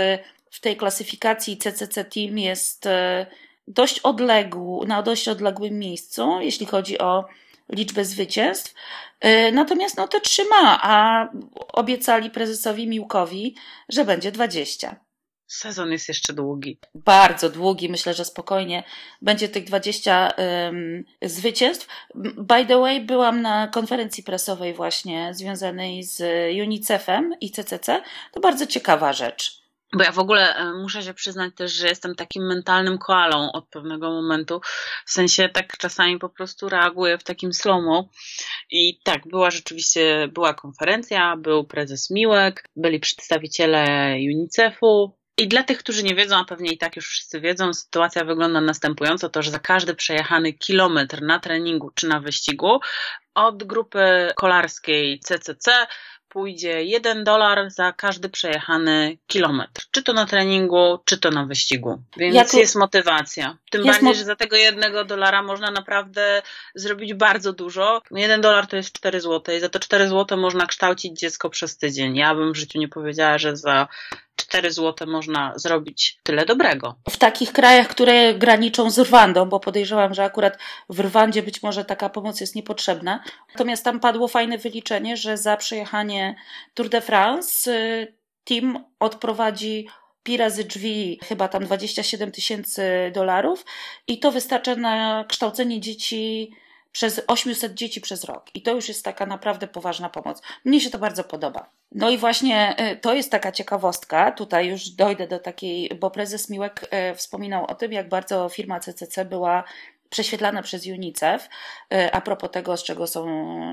w 0.51 0.59
tej 0.59 0.77
klasyfikacji 0.77 1.57
CCC 1.57 2.05
Team 2.05 2.37
jest 2.37 2.85
e, 2.85 3.25
dość 3.67 3.99
odległy, 3.99 4.87
na 4.87 5.01
dość 5.01 5.27
odległym 5.27 5.79
miejscu, 5.79 6.41
jeśli 6.41 6.65
chodzi 6.65 6.99
o 6.99 7.25
liczbę 7.69 8.05
zwycięstw. 8.05 8.73
E, 9.19 9.51
natomiast 9.51 9.97
no 9.97 10.07
to 10.07 10.19
trzyma, 10.19 10.79
a 10.81 11.27
obiecali 11.73 12.29
prezesowi 12.29 12.87
Miłkowi, 12.87 13.55
że 13.89 14.05
będzie 14.05 14.31
20. 14.31 15.07
Sezon 15.47 15.91
jest 15.91 16.07
jeszcze 16.07 16.33
długi. 16.33 16.79
Bardzo 16.95 17.49
długi, 17.49 17.89
myślę, 17.89 18.13
że 18.13 18.25
spokojnie 18.25 18.83
będzie 19.21 19.49
tych 19.49 19.63
20 19.63 20.33
um, 20.37 21.03
zwycięstw. 21.21 21.87
By 22.37 22.65
the 22.65 22.79
way, 22.79 23.01
byłam 23.01 23.41
na 23.41 23.67
konferencji 23.67 24.23
prasowej 24.23 24.73
właśnie 24.73 25.33
związanej 25.33 26.03
z 26.03 26.21
UNICEF-em 26.63 27.33
i 27.41 27.51
CCC. 27.51 28.01
To 28.31 28.39
bardzo 28.39 28.67
ciekawa 28.67 29.13
rzecz. 29.13 29.66
Bo 29.93 30.03
ja 30.03 30.11
w 30.11 30.19
ogóle 30.19 30.55
e, 30.55 30.73
muszę 30.73 31.03
się 31.03 31.13
przyznać 31.13 31.53
też, 31.55 31.73
że 31.73 31.87
jestem 31.87 32.15
takim 32.15 32.47
mentalnym 32.47 32.97
koalą 32.97 33.51
od 33.51 33.69
pewnego 33.69 34.11
momentu. 34.11 34.61
W 35.05 35.11
sensie 35.11 35.49
tak 35.49 35.77
czasami 35.77 36.19
po 36.19 36.29
prostu 36.29 36.69
reaguję 36.69 37.17
w 37.17 37.23
takim 37.23 37.53
slomo. 37.53 38.09
I 38.71 38.99
tak, 39.03 39.27
była 39.27 39.51
rzeczywiście, 39.51 40.27
była 40.33 40.53
konferencja, 40.53 41.37
był 41.37 41.63
prezes 41.63 42.09
Miłek, 42.09 42.63
byli 42.75 42.99
przedstawiciele 42.99 44.13
UNICEF-u, 44.15 45.17
I 45.39 45.47
dla 45.47 45.63
tych, 45.63 45.77
którzy 45.77 46.03
nie 46.03 46.15
wiedzą, 46.15 46.37
a 46.37 46.45
pewnie 46.45 46.71
i 46.71 46.77
tak 46.77 46.95
już 46.95 47.07
wszyscy 47.07 47.41
wiedzą, 47.41 47.73
sytuacja 47.73 48.25
wygląda 48.25 48.61
następująco, 48.61 49.29
to 49.29 49.41
że 49.41 49.51
za 49.51 49.59
każdy 49.59 49.95
przejechany 49.95 50.53
kilometr 50.53 51.21
na 51.21 51.39
treningu 51.39 51.91
czy 51.95 52.07
na 52.07 52.19
wyścigu 52.19 52.79
od 53.35 53.63
grupy 53.63 54.31
kolarskiej 54.35 55.19
CCC 55.19 55.87
pójdzie 56.37 56.83
1 56.83 57.23
dolar 57.23 57.71
za 57.71 57.93
każdy 57.93 58.29
przejechany 58.29 59.17
kilometr. 59.27 59.85
Czy 59.91 60.03
to 60.03 60.13
na 60.13 60.25
treningu, 60.25 60.99
czy 61.05 61.17
to 61.17 61.31
na 61.31 61.45
wyścigu. 61.45 62.01
Więc 62.17 62.53
jest 62.53 62.75
motywacja. 62.75 63.57
Tym 63.71 63.85
jest 63.85 63.99
bardziej, 63.99 64.09
mo 64.09 64.13
że 64.13 64.23
za 64.23 64.35
tego 64.35 64.55
jednego 64.55 65.05
dolara 65.05 65.43
można 65.43 65.71
naprawdę 65.71 66.41
zrobić 66.75 67.13
bardzo 67.13 67.53
dużo. 67.53 68.01
Jeden 68.11 68.41
dolar 68.41 68.67
to 68.67 68.75
jest 68.75 68.93
4 68.93 69.21
zł 69.21 69.55
i 69.55 69.59
za 69.59 69.69
to 69.69 69.79
4 69.79 70.07
zł 70.09 70.37
można 70.37 70.65
kształcić 70.65 71.19
dziecko 71.19 71.49
przez 71.49 71.77
tydzień. 71.77 72.15
Ja 72.15 72.35
bym 72.35 72.53
w 72.53 72.57
życiu 72.57 72.79
nie 72.79 72.87
powiedziała, 72.87 73.37
że 73.37 73.57
za 73.57 73.87
4 74.37 74.71
zł 74.71 75.07
można 75.07 75.53
zrobić 75.55 76.19
tyle 76.23 76.45
dobrego. 76.45 76.95
W 77.09 77.17
takich 77.17 77.51
krajach, 77.51 77.87
które 77.87 78.33
graniczą 78.33 78.89
z 78.89 78.99
Rwandą, 78.99 79.49
bo 79.49 79.59
podejrzewam, 79.59 80.13
że 80.13 80.23
akurat 80.23 80.57
w 80.89 80.99
Rwandzie 80.99 81.43
być 81.43 81.63
może 81.63 81.85
taka 81.85 82.09
pomoc 82.09 82.41
jest 82.41 82.55
niepotrzebna. 82.55 83.23
Natomiast 83.53 83.83
tam 83.83 83.99
padło 83.99 84.27
fajne 84.27 84.57
wyliczenie, 84.57 85.17
że 85.17 85.37
za 85.37 85.57
przejechanie 85.57 86.35
Tour 86.73 86.89
de 86.89 87.01
France 87.01 87.71
y, 87.71 88.13
team 88.43 88.85
odprowadzi 88.99 89.87
pi 90.23 90.37
razy 90.37 90.63
drzwi, 90.63 91.19
chyba 91.23 91.47
tam 91.47 91.65
27 91.65 92.31
tysięcy 92.31 93.11
dolarów 93.13 93.65
i 94.07 94.19
to 94.19 94.31
wystarcza 94.31 94.75
na 94.75 95.25
kształcenie 95.27 95.81
dzieci 95.81 96.51
przez 96.97 97.21
800 97.27 97.73
dzieci 97.73 98.01
przez 98.01 98.23
rok. 98.23 98.45
I 98.53 98.61
to 98.61 98.71
już 98.71 98.87
jest 98.87 99.05
taka 99.05 99.25
naprawdę 99.25 99.67
poważna 99.67 100.09
pomoc. 100.09 100.41
Mnie 100.65 100.81
się 100.81 100.89
to 100.89 100.99
bardzo 100.99 101.23
podoba. 101.23 101.69
No 101.91 102.09
i 102.09 102.17
właśnie 102.17 102.75
y, 102.91 102.95
to 102.95 103.13
jest 103.13 103.31
taka 103.31 103.51
ciekawostka. 103.51 104.31
Tutaj 104.31 104.67
już 104.67 104.89
dojdę 104.89 105.27
do 105.27 105.39
takiej, 105.39 105.89
bo 105.99 106.11
prezes 106.11 106.49
Miłek 106.49 106.89
y, 107.11 107.15
wspominał 107.15 107.65
o 107.65 107.75
tym, 107.75 107.91
jak 107.91 108.09
bardzo 108.09 108.49
firma 108.49 108.79
CCC 108.79 109.25
była 109.25 109.63
prześwietlana 110.09 110.61
przez 110.61 110.87
UNICEF 110.87 111.49
y, 111.93 112.11
a 112.11 112.21
propos 112.21 112.51
tego, 112.51 112.77
z 112.77 112.83
czego 112.83 113.07
są 113.07 113.25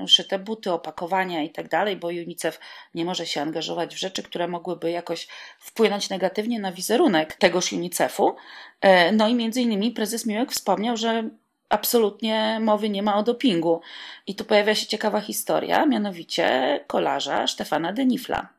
szyte 0.07 0.39
buty, 0.39 0.71
opakowania 0.71 1.43
i 1.43 1.49
tak 1.49 1.69
dalej, 1.69 1.97
bo 1.97 2.07
UNICEF 2.07 2.59
nie 2.93 3.05
może 3.05 3.25
się 3.25 3.41
angażować 3.41 3.95
w 3.95 3.99
rzeczy, 3.99 4.23
które 4.23 4.47
mogłyby 4.47 4.91
jakoś 4.91 5.27
wpłynąć 5.59 6.09
negatywnie 6.09 6.59
na 6.59 6.71
wizerunek 6.71 7.33
tegoż 7.33 7.73
UNICEF-u. 7.73 8.35
No 9.13 9.27
i 9.27 9.35
między 9.35 9.61
innymi 9.61 9.91
prezes 9.91 10.25
Miłek 10.25 10.51
wspomniał, 10.51 10.97
że 10.97 11.29
absolutnie 11.69 12.59
mowy 12.61 12.89
nie 12.89 13.03
ma 13.03 13.15
o 13.15 13.23
dopingu. 13.23 13.81
I 14.27 14.35
tu 14.35 14.45
pojawia 14.45 14.75
się 14.75 14.87
ciekawa 14.87 15.21
historia, 15.21 15.85
mianowicie 15.85 16.79
kolarza 16.87 17.47
Stefana 17.47 17.93
Denifla. 17.93 18.55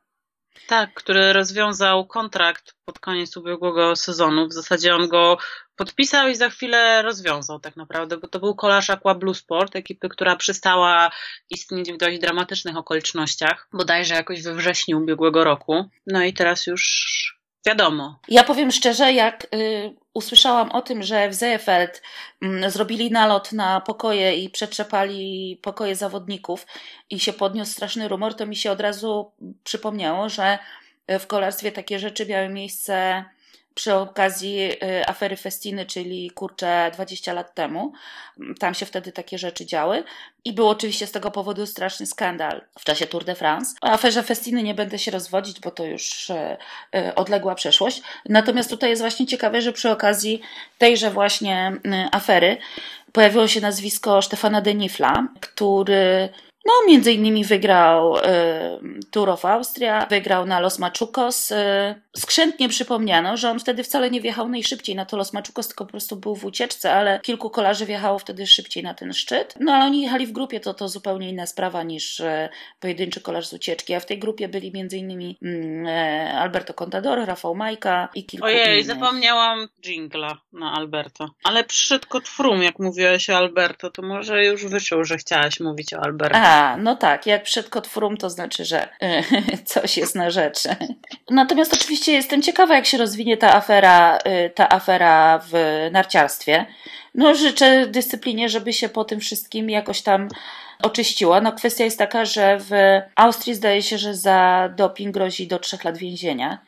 Tak, 0.67 0.95
który 0.95 1.33
rozwiązał 1.33 2.07
kontrakt 2.07 2.75
pod 2.85 2.99
koniec 2.99 3.37
ubiegłego 3.37 3.97
sezonu. 3.97 4.49
W 4.49 4.53
zasadzie 4.53 4.95
on 4.95 5.09
go 5.09 5.39
podpisał 5.77 6.29
i 6.29 6.35
za 6.35 6.51
chwilę 6.51 7.03
rozwiązał 7.03 7.61
tak 7.61 7.77
naprawdę, 7.77 8.17
bo 8.17 8.29
to 8.29 8.41
był 8.41 8.55
kolarz 8.55 8.91
Aqua 8.91 9.15
Blue 9.15 9.35
Sport, 9.35 9.77
ekipy, 9.77 10.09
która 10.09 10.37
przestała 10.37 11.11
istnieć 11.51 11.93
w 11.93 11.97
dość 11.97 12.19
dramatycznych 12.19 12.77
okolicznościach, 12.77 13.69
bodajże 13.73 14.15
jakoś 14.15 14.43
we 14.43 14.55
wrześniu 14.55 14.99
ubiegłego 14.99 15.45
roku. 15.45 15.85
No 16.07 16.23
i 16.23 16.33
teraz 16.33 16.67
już 16.67 17.36
wiadomo. 17.67 18.19
Ja 18.29 18.45
powiem 18.45 18.71
szczerze, 18.71 19.13
jak 19.13 19.47
y, 19.55 19.95
usłyszałam 20.15 20.71
o 20.73 20.83
tym, 20.83 21.03
że 21.03 21.29
w 21.29 21.35
Zeefeld 21.35 22.03
y, 22.45 22.71
zrobili 22.71 23.11
nalot 23.11 23.53
na 23.53 23.81
pokoje 23.81 24.37
i 24.37 24.51
przetrzepali 24.51 25.59
pokoje 25.63 25.97
zawodników 25.97 26.67
i 27.11 27.21
się 27.21 27.33
podniósł 27.33 27.73
straszny 27.73 28.09
rumor, 28.09 28.35
to 28.35 28.47
mi 28.47 28.57
się 28.57 28.71
od 28.71 28.81
razu 28.81 29.33
przypomniało, 29.65 30.29
że 30.29 30.59
w 31.09 31.27
kolarstwie 31.27 31.73
takie 31.73 31.99
rzeczy 31.99 32.27
miały 32.27 32.49
miejsce 32.49 33.25
przy 33.77 33.95
okazji 33.95 34.61
y, 34.61 35.07
afery 35.07 35.37
Festiny, 35.37 35.87
czyli 35.87 36.31
kurczę 36.31 36.91
20 36.95 37.33
lat 37.33 37.55
temu. 37.55 37.93
Tam 38.59 38.75
się 38.75 38.87
wtedy 38.87 39.13
takie 39.13 39.39
rzeczy 39.39 39.67
działy 39.67 40.05
i 40.45 40.53
był 40.53 40.69
oczywiście 40.69 41.07
z 41.07 41.13
tego 41.13 41.31
powodu 41.31 41.67
straszny 41.67 42.07
skandal 42.07 42.65
w 42.79 42.85
czasie 42.85 43.07
Tour 43.07 43.25
de 43.25 43.35
France. 43.35 43.75
O 43.83 43.87
aferze 43.87 44.23
Festiny 44.23 44.63
nie 44.63 44.75
będę 44.75 44.99
się 44.99 45.11
rozwodzić, 45.11 45.61
bo 45.61 45.71
to 45.71 45.85
już 45.85 46.31
y, 46.31 46.57
y, 46.97 47.15
odległa 47.15 47.55
przeszłość. 47.55 48.03
Natomiast 48.29 48.71
tutaj 48.71 48.91
jest 48.91 49.03
właśnie 49.03 49.27
ciekawe, 49.27 49.63
że 49.63 49.73
przy 49.73 49.91
okazji 49.91 50.41
tejże 50.79 51.11
właśnie 51.11 51.73
afery 52.13 52.57
pojawiło 53.13 53.49
się 53.49 53.61
nazwisko 53.61 54.23
Stefana 54.23 54.61
Denifla, 54.61 55.29
który 55.41 56.29
no, 56.67 56.73
między 56.89 57.13
innymi 57.13 57.45
wygrał 57.45 58.17
y, 58.17 58.23
Tour 59.11 59.31
of 59.31 59.45
Austria, 59.45 60.07
wygrał 60.11 60.47
na 60.47 60.61
Los 60.61 60.79
Machucos. 60.79 61.51
Y, 61.51 61.55
skrzętnie 62.17 62.69
przypomniano, 62.69 63.37
że 63.37 63.51
on 63.51 63.59
wtedy 63.61 63.85
wcale 63.85 64.11
nie 64.11 64.21
wjechał 64.21 64.49
najszybciej 64.49 64.97
na 64.97 65.07
to 65.07 65.17
Los 65.17 65.33
Machucos, 65.33 65.69
tylko 65.69 65.85
po 65.85 65.91
prostu 65.91 66.17
był 66.17 66.37
w 66.37 66.45
ucieczce, 66.45 66.93
ale 66.93 67.21
kilku 67.21 67.51
kolarzy 67.51 67.87
wjechało 67.87 68.19
wtedy 68.19 68.47
szybciej 68.47 68.83
na 68.83 68.95
ten 68.95 69.13
szczyt. 69.13 69.55
No, 69.61 69.73
ale 69.73 69.85
oni 69.85 70.03
jechali 70.03 70.27
w 70.27 70.33
grupie, 70.33 70.61
to 70.61 70.75
to 70.75 70.89
zupełnie 70.89 71.31
inna 71.31 71.47
sprawa 71.47 71.83
niż 71.83 72.21
y, 72.21 72.49
pojedynczy 72.81 73.21
kolarz 73.21 73.47
z 73.47 73.53
ucieczki. 73.53 73.95
A 73.95 74.01
w 74.01 74.07
tej 74.07 74.19
grupie 74.19 74.49
byli 74.49 74.73
między 74.73 74.99
innymi 74.99 75.39
e, 75.87 76.33
Alberto 76.33 76.75
Contador, 76.75 77.27
Rafał 77.27 77.55
Majka 77.55 78.09
i 78.15 78.27
kilku 78.27 78.47
Ojej, 78.47 78.73
innych. 78.73 78.87
zapomniałam 78.87 79.69
jingla 79.83 80.39
na 80.53 80.73
Alberto. 80.73 81.31
Ale 81.45 81.65
przyszedł 81.65 82.07
kot 82.09 82.29
Frum, 82.29 82.63
jak 82.63 82.79
mówiłaś 82.79 83.31
o 83.31 83.37
Alberto, 83.37 83.91
to 83.91 84.03
może 84.03 84.45
już 84.45 84.67
wyczuł, 84.67 85.05
że 85.05 85.17
chciałaś 85.17 85.61
mówić 85.61 85.95
o 85.95 86.01
Alberto. 86.01 86.39
No 86.79 86.97
tak, 86.97 87.27
jak 87.27 87.43
przed 87.43 87.69
kotfrum, 87.69 88.17
to 88.17 88.31
znaczy, 88.31 88.65
że 88.65 88.89
coś 89.65 89.97
jest 89.97 90.15
na 90.15 90.31
rzeczy. 90.31 90.69
Natomiast 91.31 91.75
oczywiście 91.75 92.13
jestem 92.13 92.43
ciekawa, 92.43 92.75
jak 92.75 92.87
się 92.87 92.99
rozwinie 92.99 93.37
ta 93.37 93.55
afera, 93.55 94.19
y, 94.47 94.51
ta 94.51 94.69
afera 94.69 95.41
w 95.51 95.53
narciarstwie. 95.93 96.67
No, 97.15 97.35
życzę 97.35 97.87
dyscyplinie, 97.87 98.49
żeby 98.49 98.73
się 98.73 98.89
po 98.89 99.05
tym 99.05 99.21
wszystkim 99.21 99.71
jakoś 99.71 100.03
tam 100.03 100.29
oczyściła. 100.83 101.41
No 101.41 101.53
kwestia 101.53 101.85
jest 101.85 101.99
taka, 101.99 102.25
że 102.25 102.59
w 102.61 102.71
Austrii 103.17 103.55
zdaje 103.55 103.83
się, 103.83 103.99
że 103.99 104.15
za 104.15 104.69
doping 104.77 105.15
grozi 105.15 105.47
do 105.47 105.59
trzech 105.59 105.85
lat 105.85 105.99
więzienia. 105.99 106.59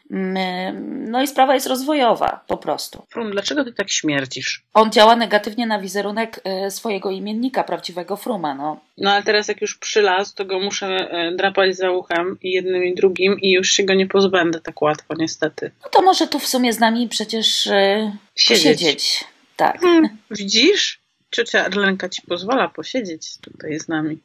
No 1.09 1.23
i 1.23 1.27
sprawa 1.27 1.55
jest 1.55 1.67
rozwojowa 1.67 2.45
po 2.47 2.57
prostu. 2.57 3.07
Frum, 3.11 3.31
dlaczego 3.31 3.65
ty 3.65 3.73
tak 3.73 3.91
śmierdzisz? 3.91 4.62
On 4.75 4.93
działa 4.93 5.17
negatywnie 5.17 5.67
na 5.67 5.81
wizerunek 5.81 6.41
e, 6.45 6.71
swojego 6.71 7.11
imiennika, 7.11 7.65
prawdziwego 7.65 8.17
Fruma. 8.17 8.55
No. 8.55 8.81
no 8.99 9.11
ale 9.12 9.23
teraz 9.23 9.49
jak 9.49 9.61
już 9.61 9.79
przylazł, 9.79 10.35
to 10.35 10.45
go 10.45 10.61
muszę 10.61 10.87
e, 10.87 11.33
drapać 11.37 11.77
za 11.77 11.91
uchem 11.91 12.38
i 12.43 12.53
jednym 12.53 12.85
i 12.85 12.95
drugim 12.95 13.41
i 13.41 13.50
już 13.50 13.71
się 13.71 13.83
go 13.83 13.95
nie 13.95 14.07
pozbędę 14.07 14.61
tak 14.61 14.83
łatwo 14.83 15.15
niestety. 15.19 15.71
No 15.85 15.91
to 15.91 16.03
może 16.03 16.27
tu 16.27 16.38
w 16.38 16.47
sumie 16.47 16.73
z 16.73 16.79
nami 16.79 17.09
przecież 17.09 17.67
e, 17.67 18.12
Siedzieć. 18.35 18.65
posiedzieć. 18.65 19.25
Tak. 19.57 19.81
Hmm, 19.81 20.09
widzisz? 20.31 21.00
Ciocia 21.30 21.64
Arlenka 21.64 22.08
ci 22.08 22.23
pozwala 22.23 22.68
posiedzieć 22.68 23.38
tutaj 23.38 23.80
z 23.80 23.88
nami. 23.88 24.18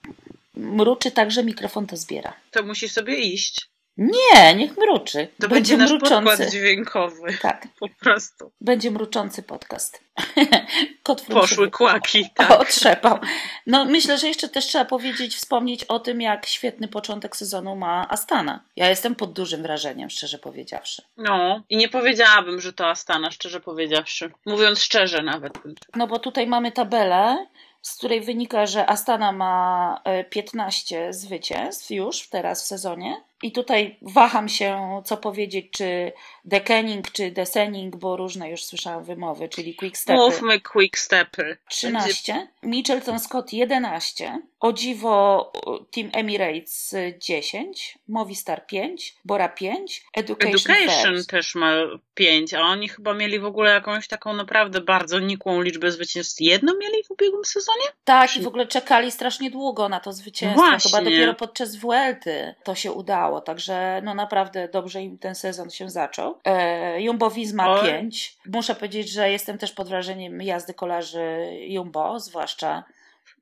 Mruczy 0.55 1.11
tak, 1.11 1.31
że 1.31 1.43
mikrofon 1.43 1.87
to 1.87 1.97
zbiera. 1.97 2.33
To 2.51 2.63
musi 2.63 2.89
sobie 2.89 3.15
iść. 3.15 3.72
Nie, 3.97 4.55
niech 4.55 4.77
mruczy. 4.77 5.27
To 5.27 5.47
będzie, 5.47 5.55
będzie 5.55 5.77
nasz 5.77 5.91
mruczący. 5.91 6.29
podkład 6.29 6.51
dźwiękowy. 6.51 7.37
Tak. 7.41 7.67
Po 7.79 7.89
prostu. 7.89 8.51
Będzie 8.61 8.91
mruczący 8.91 9.43
podcast. 9.43 10.03
Kot 11.03 11.21
Poszły 11.21 11.71
kłaki. 11.71 12.29
Tak. 12.35 12.51
Otrzepał. 12.51 13.19
No 13.67 13.85
myślę, 13.85 14.17
że 14.17 14.27
jeszcze 14.27 14.49
też 14.49 14.65
trzeba 14.65 14.85
powiedzieć, 14.85 15.35
wspomnieć 15.35 15.83
o 15.83 15.99
tym, 15.99 16.21
jak 16.21 16.45
świetny 16.45 16.87
początek 16.87 17.35
sezonu 17.35 17.75
ma 17.75 18.09
Astana. 18.09 18.63
Ja 18.75 18.89
jestem 18.89 19.15
pod 19.15 19.33
dużym 19.33 19.61
wrażeniem, 19.61 20.09
szczerze 20.09 20.37
powiedziawszy. 20.37 21.01
No 21.17 21.63
i 21.69 21.77
nie 21.77 21.89
powiedziałabym, 21.89 22.61
że 22.61 22.73
to 22.73 22.87
Astana, 22.87 23.31
szczerze 23.31 23.59
powiedziawszy. 23.59 24.31
Mówiąc 24.45 24.79
szczerze 24.79 25.21
nawet. 25.21 25.53
No 25.95 26.07
bo 26.07 26.19
tutaj 26.19 26.47
mamy 26.47 26.71
tabelę 26.71 27.45
z 27.83 27.95
której 27.95 28.21
wynika, 28.21 28.65
że 28.65 28.89
Astana 28.89 29.31
ma 29.31 30.01
15 30.29 31.07
e, 31.07 31.13
zwycięstw 31.13 31.91
już 31.91 32.29
teraz 32.29 32.63
w 32.63 32.67
sezonie. 32.67 33.21
I 33.43 33.51
tutaj 33.51 33.97
waham 34.01 34.49
się, 34.49 35.01
co 35.05 35.17
powiedzieć, 35.17 35.67
czy 35.71 36.11
dekening, 36.45 37.11
czy 37.11 37.31
desening, 37.31 37.95
bo 37.95 38.17
różne 38.17 38.49
już 38.49 38.63
słyszałam 38.63 39.03
wymowy, 39.03 39.49
czyli 39.49 39.75
quick 39.75 39.97
stepy. 39.97 40.19
Mówmy 40.19 40.61
quick 40.61 40.97
stepy. 40.97 41.57
13, 41.69 42.33
Będzie... 42.33 42.47
Mitchelton 42.63 43.19
Scott 43.19 43.53
11, 43.53 44.39
o 44.63 44.73
dziwo 44.73 45.51
Team 45.91 46.09
Emirates 46.13 46.95
10, 47.19 47.97
Movistar 48.07 48.65
5, 48.65 49.15
Bora 49.25 49.49
5, 49.49 50.03
Education, 50.13 50.75
Education 50.75 51.25
też 51.27 51.55
ma 51.55 51.71
5, 52.13 52.53
a 52.53 52.61
oni 52.61 52.89
chyba 52.89 53.13
mieli 53.13 53.39
w 53.39 53.45
ogóle 53.45 53.71
jakąś 53.71 54.07
taką 54.07 54.33
naprawdę 54.33 54.81
bardzo 54.81 55.19
nikłą 55.19 55.61
liczbę 55.61 55.91
zwycięstw. 55.91 56.41
Jedno 56.41 56.73
mieli 56.81 57.03
w 57.03 57.11
ubiegłym 57.11 57.45
sezonie? 57.45 57.83
Tak, 58.03 58.29
czy... 58.29 58.39
i 58.39 58.43
w 58.43 58.47
ogóle 58.47 58.67
czekali 58.67 59.11
strasznie 59.11 59.51
długo 59.51 59.89
na 59.89 59.99
to 59.99 60.13
zwycięstwo. 60.13 60.61
Właśnie. 60.61 60.91
Chyba 60.91 61.03
dopiero 61.03 61.33
podczas 61.33 61.75
Vuelty 61.75 62.55
to 62.63 62.75
się 62.75 62.91
udało, 62.91 63.41
także 63.41 64.01
no 64.03 64.13
naprawdę 64.13 64.67
dobrze 64.67 65.01
im 65.01 65.17
ten 65.17 65.35
sezon 65.35 65.69
się 65.69 65.89
zaczął. 65.89 66.39
E, 66.45 67.01
Jumbo 67.01 67.29
Visma 67.29 67.81
5. 67.81 68.37
Muszę 68.45 68.75
powiedzieć, 68.75 69.09
że 69.09 69.31
jestem 69.31 69.57
też 69.57 69.71
pod 69.71 69.89
wrażeniem 69.89 70.41
jazdy 70.41 70.73
kolarzy 70.73 71.49
Jumbo, 71.67 72.19
zwłaszcza 72.19 72.83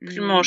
mm, 0.01 0.43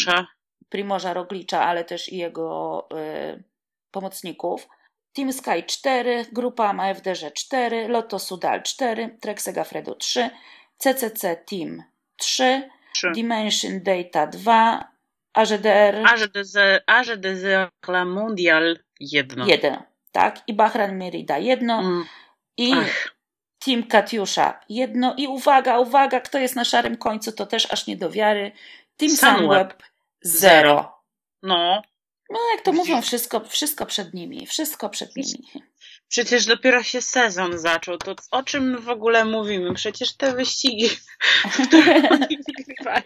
Primorza. 0.68 1.14
Roglicza, 1.14 1.62
ale 1.62 1.84
też 1.84 2.12
i 2.12 2.16
jego 2.16 2.88
y, 2.92 3.42
pomocników. 3.90 4.68
Team 5.12 5.32
Sky 5.32 5.62
4, 5.66 6.26
Grupa 6.32 6.68
AMA 6.68 6.94
FDŻ 6.94 7.32
4, 7.34 7.88
Lotto 7.88 8.18
Sudal 8.18 8.62
4, 8.62 9.16
Trek 9.20 9.42
Segafredo 9.42 9.94
3, 9.94 10.30
CCC 10.78 11.36
Team 11.36 11.82
3, 12.16 12.70
3. 12.94 13.12
Dimension 13.12 13.82
Data 13.82 14.26
2, 14.26 14.94
AGDR. 15.34 16.02
AGDZ 16.86 17.46
La 17.88 18.04
Mundial 18.04 18.78
1. 19.00 19.46
1, 19.46 19.82
tak. 20.12 20.42
I 20.46 20.54
Bahrain 20.54 20.96
Merida 20.96 21.38
1. 21.38 21.70
Mm. 21.70 22.04
I 22.56 22.72
Ach. 22.72 23.14
Team 23.58 23.82
Katiusza 23.82 24.60
1. 24.68 25.14
I 25.16 25.26
uwaga, 25.28 25.78
uwaga, 25.78 26.20
kto 26.20 26.38
jest 26.38 26.56
na 26.56 26.64
szarym 26.64 26.96
końcu, 26.96 27.32
to 27.32 27.46
też 27.46 27.72
aż 27.72 27.86
nie 27.86 27.96
do 27.96 28.10
wiary. 28.10 28.52
Team 28.96 29.16
Sunweb 29.16 29.82
0. 30.24 30.92
No. 31.42 31.82
No, 32.30 32.38
jak 32.54 32.64
to 32.64 32.72
mówią, 32.72 33.02
wszystko, 33.02 33.40
wszystko 33.40 33.86
przed 33.86 34.14
nimi. 34.14 34.46
Wszystko 34.46 34.90
przed 34.90 35.16
nimi. 35.16 35.48
Przecież 36.08 36.46
dopiero 36.46 36.82
się 36.82 37.00
sezon 37.00 37.58
zaczął. 37.58 37.98
To 37.98 38.14
o 38.30 38.42
czym 38.42 38.70
my 38.70 38.78
w 38.78 38.88
ogóle 38.88 39.24
mówimy? 39.24 39.74
Przecież 39.74 40.16
te 40.16 40.36
wyścigi, 40.36 40.88
które 41.68 42.08
oni 42.10 42.38
wygrywali. 42.48 43.04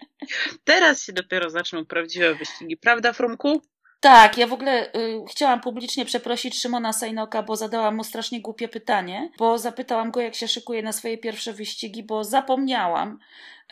Teraz 0.64 1.02
się 1.02 1.12
dopiero 1.12 1.50
zaczną 1.50 1.86
prawdziwe 1.86 2.34
wyścigi, 2.34 2.76
prawda, 2.76 3.12
Frumku? 3.12 3.62
Tak, 4.00 4.38
ja 4.38 4.46
w 4.46 4.52
ogóle 4.52 4.92
y, 4.94 5.20
chciałam 5.30 5.60
publicznie 5.60 6.04
przeprosić 6.04 6.60
Szymona 6.60 6.92
Sajnoka, 6.92 7.42
bo 7.42 7.56
zadałam 7.56 7.96
mu 7.96 8.04
strasznie 8.04 8.40
głupie 8.40 8.68
pytanie, 8.68 9.30
bo 9.38 9.58
zapytałam 9.58 10.10
go, 10.10 10.20
jak 10.20 10.34
się 10.34 10.48
szykuje 10.48 10.82
na 10.82 10.92
swoje 10.92 11.18
pierwsze 11.18 11.52
wyścigi, 11.52 12.02
bo 12.02 12.24
zapomniałam, 12.24 13.18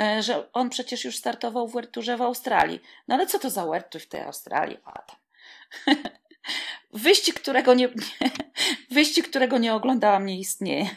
y, 0.00 0.22
że 0.22 0.52
on 0.52 0.70
przecież 0.70 1.04
już 1.04 1.16
startował 1.16 1.68
w 1.68 1.72
Werturze 1.72 2.16
w 2.16 2.22
Australii. 2.22 2.80
No 3.08 3.14
ale 3.14 3.26
co 3.26 3.38
to 3.38 3.50
za 3.50 3.66
Wertur 3.66 4.02
w 4.02 4.08
tej 4.08 4.20
Australii? 4.20 4.78
A 4.84 5.02
tam. 5.02 5.16
Wyścig, 6.92 7.40
którego 7.40 7.74
nie, 7.74 7.88
wyścig, 8.90 9.28
którego 9.28 9.58
nie 9.58 9.74
oglądałam, 9.74 10.26
nie 10.26 10.38
istnieje. 10.38 10.90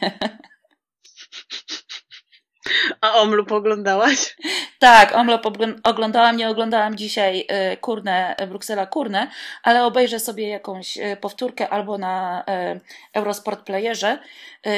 A 3.00 3.14
Omlop 3.14 3.52
oglądałaś? 3.52 4.36
Tak, 4.78 5.14
Omlop 5.14 5.46
oglądałam, 5.84 6.36
nie 6.36 6.48
oglądałam 6.48 6.96
dzisiaj 6.96 7.46
y, 7.72 7.76
Kurne, 7.76 8.36
Bruksela 8.48 8.86
Kurne, 8.86 9.30
ale 9.62 9.84
obejrzę 9.84 10.20
sobie 10.20 10.48
jakąś 10.48 10.96
y, 10.96 11.16
powtórkę 11.20 11.68
albo 11.68 11.98
na 11.98 12.44
y, 12.74 12.80
Eurosport 13.14 13.64
Playerze, 13.64 14.18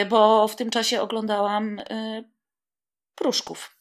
bo 0.08 0.48
w 0.48 0.56
tym 0.56 0.70
czasie 0.70 1.00
oglądałam 1.00 1.80
Pruszków. 3.14 3.76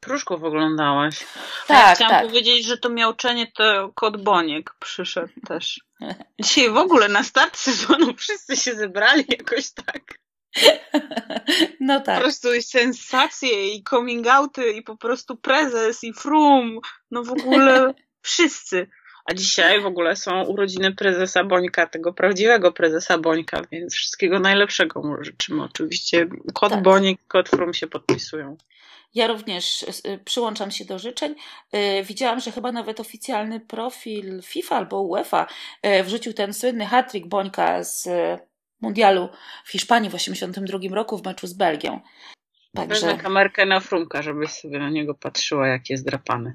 Pruszków 0.00 0.44
oglądałaś. 0.44 1.26
Tak, 1.66 1.88
ja 1.88 1.94
chciałam 1.94 2.14
tak. 2.14 2.26
powiedzieć, 2.26 2.66
że 2.66 2.78
to 2.78 2.88
miauczenie 2.88 3.52
to 3.52 3.90
kot 3.94 4.22
Boniek 4.22 4.74
przyszedł 4.80 5.32
też. 5.46 5.80
Dzisiaj 6.40 6.70
w 6.70 6.76
ogóle 6.76 7.08
na 7.08 7.22
start 7.22 7.56
sezonu 7.56 8.14
wszyscy 8.14 8.56
się 8.56 8.74
zebrali 8.74 9.24
jakoś 9.28 9.70
tak. 9.70 10.23
No 11.80 12.00
tak. 12.00 12.16
Po 12.16 12.22
prostu 12.22 12.48
sensacje 12.62 13.74
i 13.74 13.84
coming 13.84 14.26
outy 14.26 14.72
i 14.72 14.82
po 14.82 14.96
prostu 14.96 15.36
prezes 15.36 16.04
i 16.04 16.12
frum. 16.12 16.80
No 17.10 17.24
w 17.24 17.30
ogóle 17.30 17.94
wszyscy. 18.22 18.86
A 19.24 19.34
dzisiaj 19.34 19.80
w 19.80 19.86
ogóle 19.86 20.16
są 20.16 20.44
urodziny 20.44 20.94
prezesa 20.94 21.44
Bońka, 21.44 21.86
tego 21.86 22.12
prawdziwego 22.12 22.72
prezesa 22.72 23.18
Bońka, 23.18 23.62
więc 23.72 23.94
wszystkiego 23.94 24.38
najlepszego 24.38 25.02
mu 25.02 25.24
życzymy. 25.24 25.62
Oczywiście 25.62 26.26
kot 26.54 26.72
tak. 26.72 26.82
Boniek, 26.82 27.18
kot 27.28 27.48
Frum 27.48 27.74
się 27.74 27.86
podpisują. 27.86 28.56
Ja 29.14 29.26
również 29.26 29.82
y, 29.82 30.18
przyłączam 30.24 30.70
się 30.70 30.84
do 30.84 30.98
życzeń. 30.98 31.34
Y, 31.74 32.02
widziałam, 32.02 32.40
że 32.40 32.50
chyba 32.50 32.72
nawet 32.72 33.00
oficjalny 33.00 33.60
profil 33.60 34.42
FIFA 34.42 34.76
albo 34.76 35.02
UEFA 35.02 35.46
y, 35.86 36.02
wrzucił 36.04 36.32
ten 36.32 36.54
słynny 36.54 36.86
hat-trick 36.86 37.26
Bońka 37.26 37.84
z 37.84 38.08
mundialu 38.84 39.28
w 39.64 39.70
Hiszpanii 39.70 40.10
w 40.10 40.12
1982 40.12 40.96
roku 40.96 41.18
w 41.18 41.24
meczu 41.24 41.46
z 41.46 41.52
Belgią. 41.52 42.00
Także... 42.74 43.06
Wezmę 43.06 43.22
kamerkę 43.22 43.66
na 43.66 43.80
frumka, 43.80 44.22
żebyś 44.22 44.50
sobie 44.50 44.78
na 44.78 44.90
niego 44.90 45.14
patrzyła, 45.14 45.68
jak 45.68 45.90
jest 45.90 46.04
drapany. 46.04 46.54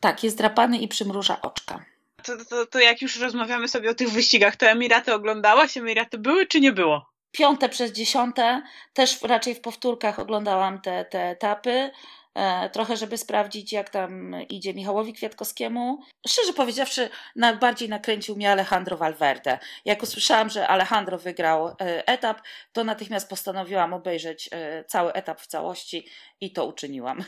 Tak, 0.00 0.24
jest 0.24 0.38
drapany 0.38 0.78
i 0.78 0.88
przymruża 0.88 1.40
oczka. 1.42 1.84
To, 2.22 2.44
to, 2.44 2.66
to 2.66 2.78
jak 2.78 3.02
już 3.02 3.20
rozmawiamy 3.20 3.68
sobie 3.68 3.90
o 3.90 3.94
tych 3.94 4.10
wyścigach, 4.10 4.56
to 4.56 4.66
Emiraty 4.66 5.14
oglądałaś? 5.14 5.76
Emiraty 5.76 6.18
były 6.18 6.46
czy 6.46 6.60
nie 6.60 6.72
było? 6.72 7.16
piąte 7.36 7.68
przez 7.68 7.92
dziesiąte, 7.92 8.62
też 8.94 9.22
raczej 9.22 9.54
w 9.54 9.60
powtórkach 9.60 10.18
oglądałam 10.18 10.80
te, 10.80 11.04
te 11.04 11.30
etapy. 11.30 11.90
E, 12.36 12.70
trochę, 12.70 12.96
żeby 12.96 13.18
sprawdzić, 13.18 13.72
jak 13.72 13.90
tam 13.90 14.36
idzie 14.48 14.74
Michałowi 14.74 15.12
Kwiatkowskiemu. 15.12 16.02
Szczerze 16.28 16.52
powiedziawszy, 16.52 17.10
najbardziej 17.36 17.88
nakręcił 17.88 18.36
mnie 18.36 18.52
Alejandro 18.52 18.96
Valverde. 18.96 19.58
Jak 19.84 20.02
usłyszałam, 20.02 20.50
że 20.50 20.68
Alejandro 20.68 21.18
wygrał 21.18 21.68
e, 21.68 22.08
etap, 22.08 22.40
to 22.72 22.84
natychmiast 22.84 23.28
postanowiłam 23.28 23.94
obejrzeć 23.94 24.48
e, 24.52 24.84
cały 24.84 25.12
etap 25.12 25.40
w 25.40 25.46
całości 25.46 26.06
i 26.40 26.52
to 26.52 26.66
uczyniłam. 26.66 27.24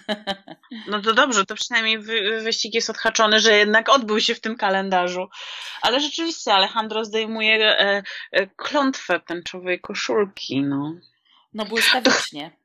No 0.88 1.02
to 1.02 1.14
dobrze, 1.14 1.46
to 1.46 1.54
przynajmniej 1.54 1.98
wy, 1.98 2.40
wyścig 2.40 2.74
jest 2.74 2.90
odhaczony, 2.90 3.40
że 3.40 3.56
jednak 3.56 3.88
odbył 3.88 4.20
się 4.20 4.34
w 4.34 4.40
tym 4.40 4.56
kalendarzu. 4.56 5.28
Ale 5.82 6.00
rzeczywiście 6.00 6.54
Alejandro 6.54 7.04
zdejmuje 7.04 7.76
klątwę 8.56 9.20
tęczowej 9.20 9.80
koszulki, 9.80 10.62
no. 10.62 10.94
No 11.54 11.64
błyskawicznie. 11.64 12.57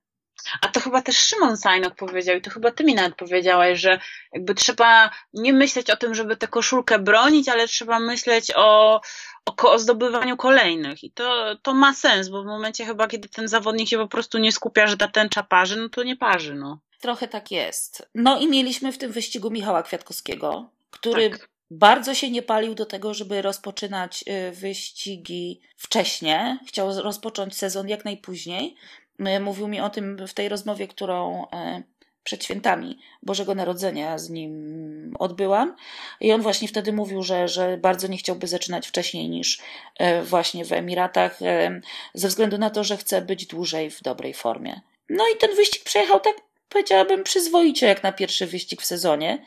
A 0.61 0.67
to 0.67 0.79
chyba 0.79 1.01
też 1.01 1.17
Szymon 1.17 1.57
Sajnok 1.57 1.95
powiedział 1.95 2.35
i 2.35 2.41
to 2.41 2.49
chyba 2.49 2.71
ty 2.71 2.83
mi 2.83 2.95
nawet 2.95 3.15
powiedziałaś, 3.15 3.79
że 3.79 3.99
jakby 4.33 4.55
trzeba 4.55 5.09
nie 5.33 5.53
myśleć 5.53 5.89
o 5.89 5.97
tym, 5.97 6.15
żeby 6.15 6.37
tę 6.37 6.47
koszulkę 6.47 6.99
bronić, 6.99 7.49
ale 7.49 7.67
trzeba 7.67 7.99
myśleć 7.99 8.51
o, 8.55 9.01
o, 9.45 9.71
o 9.71 9.79
zdobywaniu 9.79 10.37
kolejnych. 10.37 11.03
I 11.03 11.11
to, 11.11 11.55
to 11.61 11.73
ma 11.73 11.93
sens, 11.93 12.29
bo 12.29 12.43
w 12.43 12.45
momencie 12.45 12.85
chyba, 12.85 13.07
kiedy 13.07 13.29
ten 13.29 13.47
zawodnik 13.47 13.89
się 13.89 13.97
po 13.97 14.07
prostu 14.07 14.37
nie 14.37 14.51
skupia, 14.51 14.87
że 14.87 14.97
ta 14.97 15.07
tęcza 15.07 15.43
parzy, 15.43 15.77
no 15.77 15.89
to 15.89 16.03
nie 16.03 16.15
parzy, 16.15 16.55
no. 16.55 16.79
Trochę 16.99 17.27
tak 17.27 17.51
jest. 17.51 18.09
No 18.15 18.39
i 18.39 18.47
mieliśmy 18.47 18.91
w 18.91 18.97
tym 18.97 19.11
wyścigu 19.11 19.51
Michała 19.51 19.83
Kwiatkowskiego, 19.83 20.69
który 20.91 21.29
tak. 21.29 21.49
bardzo 21.71 22.15
się 22.15 22.31
nie 22.31 22.41
palił 22.41 22.75
do 22.75 22.85
tego, 22.85 23.13
żeby 23.13 23.41
rozpoczynać 23.41 24.23
y, 24.27 24.51
wyścigi 24.51 25.61
wcześniej. 25.77 26.57
Chciał 26.67 27.01
rozpocząć 27.01 27.57
sezon 27.57 27.89
jak 27.89 28.05
najpóźniej. 28.05 28.75
Mówił 29.19 29.67
mi 29.67 29.79
o 29.81 29.89
tym 29.89 30.27
w 30.27 30.33
tej 30.33 30.49
rozmowie, 30.49 30.87
którą 30.87 31.47
e, 31.53 31.83
przed 32.23 32.43
świętami 32.43 32.99
Bożego 33.23 33.55
Narodzenia 33.55 34.17
z 34.17 34.29
nim 34.29 35.13
odbyłam. 35.19 35.75
I 36.21 36.31
on 36.31 36.41
właśnie 36.41 36.67
wtedy 36.67 36.93
mówił, 36.93 37.23
że, 37.23 37.47
że 37.47 37.77
bardzo 37.77 38.07
nie 38.07 38.17
chciałby 38.17 38.47
zaczynać 38.47 38.87
wcześniej 38.87 39.29
niż 39.29 39.61
e, 39.97 40.23
właśnie 40.23 40.65
w 40.65 40.73
Emiratach, 40.73 41.41
e, 41.41 41.81
ze 42.13 42.27
względu 42.27 42.57
na 42.57 42.69
to, 42.69 42.83
że 42.83 42.97
chce 42.97 43.21
być 43.21 43.45
dłużej 43.45 43.89
w 43.89 44.01
dobrej 44.01 44.33
formie. 44.33 44.81
No 45.09 45.23
i 45.35 45.37
ten 45.37 45.55
wyścig 45.55 45.83
przejechał 45.83 46.19
tak, 46.19 46.35
powiedziałabym, 46.69 47.23
przyzwoicie 47.23 47.87
jak 47.87 48.03
na 48.03 48.11
pierwszy 48.11 48.47
wyścig 48.47 48.81
w 48.81 48.85
sezonie. 48.85 49.45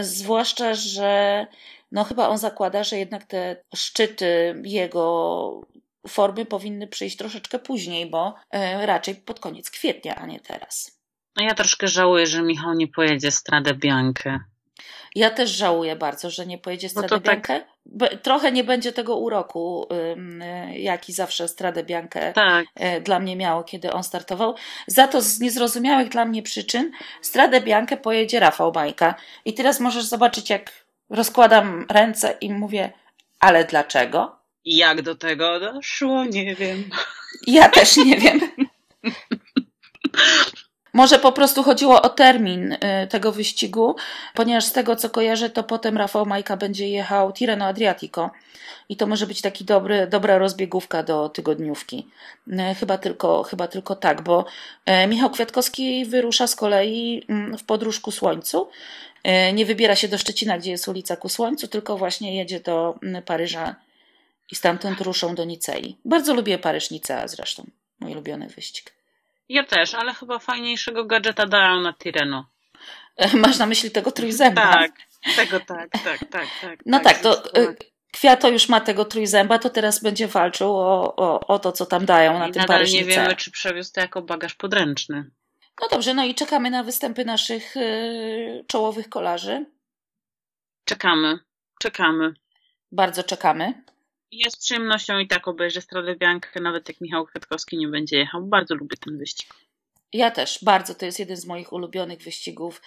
Zwłaszcza, 0.00 0.74
że 0.74 1.46
no 1.92 2.04
chyba 2.04 2.28
on 2.28 2.38
zakłada, 2.38 2.84
że 2.84 2.98
jednak 2.98 3.24
te 3.24 3.56
szczyty 3.74 4.54
jego 4.64 5.60
formy 6.08 6.46
powinny 6.46 6.86
przyjść 6.86 7.16
troszeczkę 7.16 7.58
później, 7.58 8.06
bo 8.06 8.34
e, 8.50 8.86
raczej 8.86 9.14
pod 9.14 9.40
koniec 9.40 9.70
kwietnia, 9.70 10.14
a 10.14 10.26
nie 10.26 10.40
teraz. 10.40 11.02
No 11.36 11.44
ja 11.44 11.54
troszkę 11.54 11.88
żałuję, 11.88 12.26
że 12.26 12.42
Michał 12.42 12.74
nie 12.74 12.88
pojedzie 12.88 13.30
Stradę 13.30 13.74
Biankę. 13.74 14.38
Ja 15.14 15.30
też 15.30 15.50
żałuję 15.50 15.96
bardzo, 15.96 16.30
że 16.30 16.46
nie 16.46 16.58
pojedzie 16.58 16.88
Stradę 16.88 17.08
no 17.10 17.20
Biankę. 17.20 17.60
Tak... 17.60 18.22
Trochę 18.22 18.52
nie 18.52 18.64
będzie 18.64 18.92
tego 18.92 19.16
uroku, 19.16 19.88
jaki 20.74 21.12
zawsze 21.12 21.48
Stradę 21.48 21.84
Biankę 21.84 22.32
tak. 22.32 22.66
E, 22.74 23.00
dla 23.00 23.20
mnie 23.20 23.36
miało, 23.36 23.64
kiedy 23.64 23.92
on 23.92 24.04
startował. 24.04 24.54
Za 24.86 25.08
to 25.08 25.20
z 25.20 25.40
niezrozumiałych 25.40 26.08
dla 26.08 26.24
mnie 26.24 26.42
przyczyn 26.42 26.90
Stradę 27.22 27.60
Biankę 27.60 27.96
pojedzie 27.96 28.40
Rafał 28.40 28.72
Majka. 28.74 29.14
I 29.44 29.54
teraz 29.54 29.80
możesz 29.80 30.04
zobaczyć, 30.04 30.50
jak 30.50 30.72
rozkładam 31.10 31.86
ręce 31.90 32.36
i 32.40 32.52
mówię, 32.52 32.92
ale 33.40 33.64
dlaczego? 33.64 34.41
Jak 34.64 35.02
do 35.02 35.14
tego 35.14 35.60
doszło, 35.60 36.24
nie 36.24 36.54
wiem. 36.54 36.90
Ja 37.46 37.68
też 37.68 37.96
nie 37.96 38.16
wiem. 38.16 38.40
Może 40.92 41.18
po 41.18 41.32
prostu 41.32 41.62
chodziło 41.62 42.02
o 42.02 42.08
termin 42.08 42.72
y, 42.72 42.78
tego 43.10 43.32
wyścigu, 43.32 43.96
ponieważ 44.34 44.64
z 44.64 44.72
tego 44.72 44.96
co 44.96 45.10
kojarzę, 45.10 45.50
to 45.50 45.62
potem 45.62 45.96
Rafał 45.96 46.26
Majka 46.26 46.56
będzie 46.56 46.88
jechał 46.88 47.32
Tirreno 47.32 47.64
Adriatico 47.64 48.30
i 48.88 48.96
to 48.96 49.06
może 49.06 49.26
być 49.26 49.40
taki 49.40 49.64
dobry, 49.64 50.06
dobra 50.06 50.38
rozbiegówka 50.38 51.02
do 51.02 51.28
tygodniówki. 51.28 52.08
Y, 52.48 52.74
chyba 52.80 52.98
tylko, 52.98 53.42
chyba 53.42 53.68
tylko 53.68 53.96
tak, 53.96 54.22
bo 54.22 54.44
y, 55.04 55.06
Michał 55.06 55.30
Kwiatkowski 55.30 56.04
wyrusza 56.04 56.46
z 56.46 56.56
kolei 56.56 57.24
mm, 57.28 57.58
w 57.58 57.64
podróż 57.64 58.00
ku 58.00 58.10
Słońcu. 58.10 58.68
Nie 59.52 59.66
wybiera 59.66 59.96
się 59.96 60.08
do 60.08 60.18
Szczecina, 60.18 60.58
gdzie 60.58 60.70
jest 60.70 60.88
ulica 60.88 61.16
ku 61.16 61.28
Słońcu, 61.28 61.68
tylko 61.68 61.96
właśnie 61.96 62.36
jedzie 62.36 62.60
do 62.60 62.98
mm, 63.02 63.22
Paryża 63.22 63.74
i 64.52 64.54
stamtąd 64.54 65.00
ruszą 65.00 65.34
do 65.34 65.44
Nicei. 65.44 65.98
Bardzo 66.04 66.34
lubię 66.34 66.58
Paryż-Nicea 66.58 67.28
zresztą. 67.28 67.66
Mój 68.00 68.12
ulubiony 68.12 68.48
wyścig. 68.48 68.92
Ja 69.48 69.64
też, 69.64 69.94
ale 69.94 70.14
chyba 70.14 70.38
fajniejszego 70.38 71.04
gadżeta 71.04 71.46
dają 71.46 71.80
na 71.80 71.92
Tireno. 71.92 72.46
Masz 73.34 73.58
na 73.58 73.66
myśli 73.66 73.90
tego 73.90 74.12
trójzęba? 74.12 74.72
Tak, 74.72 74.92
tego 75.36 75.60
tak, 75.60 75.90
tak, 76.04 76.18
tak. 76.30 76.48
tak 76.60 76.78
no 76.86 77.00
tak, 77.00 77.18
tak 77.18 77.22
to 77.22 77.42
Kwiato 78.12 78.48
już 78.48 78.68
ma 78.68 78.80
tego 78.80 79.04
trójzęba, 79.04 79.58
to 79.58 79.70
teraz 79.70 80.02
będzie 80.02 80.28
walczył 80.28 80.76
o, 80.76 81.16
o, 81.16 81.46
o 81.46 81.58
to, 81.58 81.72
co 81.72 81.86
tam 81.86 82.06
dają 82.06 82.38
na 82.38 82.48
I 82.48 82.52
tym 82.52 82.60
nadal 82.60 82.84
nie 82.84 83.04
wiemy, 83.04 83.36
czy 83.36 83.50
przewiózł 83.50 83.92
to 83.92 84.00
jako 84.00 84.22
bagaż 84.22 84.54
podręczny. 84.54 85.30
No 85.80 85.88
dobrze, 85.88 86.14
no 86.14 86.24
i 86.24 86.34
czekamy 86.34 86.70
na 86.70 86.82
występy 86.82 87.24
naszych 87.24 87.76
y, 87.76 88.64
czołowych 88.66 89.08
kolarzy. 89.08 89.66
Czekamy, 90.84 91.38
czekamy. 91.80 92.34
Bardzo 92.92 93.22
czekamy. 93.22 93.82
Ja 94.32 94.50
z 94.50 94.56
przyjemnością 94.56 95.18
i 95.18 95.28
tak 95.28 95.48
obejrzę 95.48 95.80
Stradę 95.80 96.16
Biankę, 96.16 96.60
nawet 96.60 96.88
jak 96.88 97.00
Michał 97.00 97.26
Kwiatkowski 97.26 97.78
nie 97.78 97.88
będzie 97.88 98.18
jechał. 98.18 98.42
Bardzo 98.42 98.74
lubię 98.74 98.96
ten 98.96 99.18
wyścig. 99.18 99.54
Ja 100.12 100.30
też, 100.30 100.58
bardzo. 100.62 100.94
To 100.94 101.04
jest 101.06 101.18
jeden 101.18 101.36
z 101.36 101.46
moich 101.46 101.72
ulubionych 101.72 102.22
wyścigów. 102.22 102.82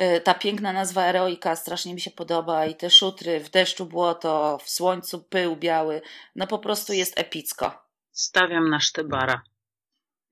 Y, 0.00 0.20
Ta 0.20 0.34
piękna 0.34 0.72
nazwa 0.72 1.04
Eroika 1.04 1.56
strasznie 1.56 1.94
mi 1.94 2.00
się 2.00 2.10
podoba 2.10 2.66
i 2.66 2.74
te 2.74 2.90
szutry 2.90 3.40
w 3.40 3.50
deszczu 3.50 3.86
błoto, 3.86 4.58
w 4.58 4.70
słońcu 4.70 5.22
pył 5.22 5.56
biały. 5.56 6.02
No 6.36 6.46
po 6.46 6.58
prostu 6.58 6.92
jest 6.92 7.18
epicko. 7.18 7.84
Stawiam 8.12 8.70
na 8.70 8.80
Sztybara. 8.80 9.42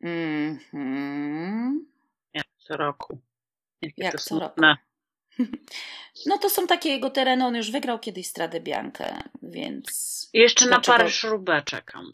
Mhm. 0.01 1.87
Jak 2.35 2.47
co 2.59 2.77
roku. 2.77 3.19
Jakie 3.83 4.03
Jak 4.03 4.13
to 4.13 4.19
co 4.19 4.39
roku. 4.39 4.61
No 6.27 6.39
to 6.39 6.51
są 6.51 6.67
takie 6.67 6.89
jego 6.89 7.11
tereny. 7.11 7.47
On 7.47 7.57
już 7.57 7.71
wygrał 7.71 7.99
kiedyś 7.99 8.27
Stradę 8.27 8.61
Biankę, 8.61 9.23
więc... 9.43 10.29
I 10.33 10.39
jeszcze 10.39 10.67
na 10.67 10.81
Paryż-Roubaix 10.81 11.65
czekam. 11.65 12.13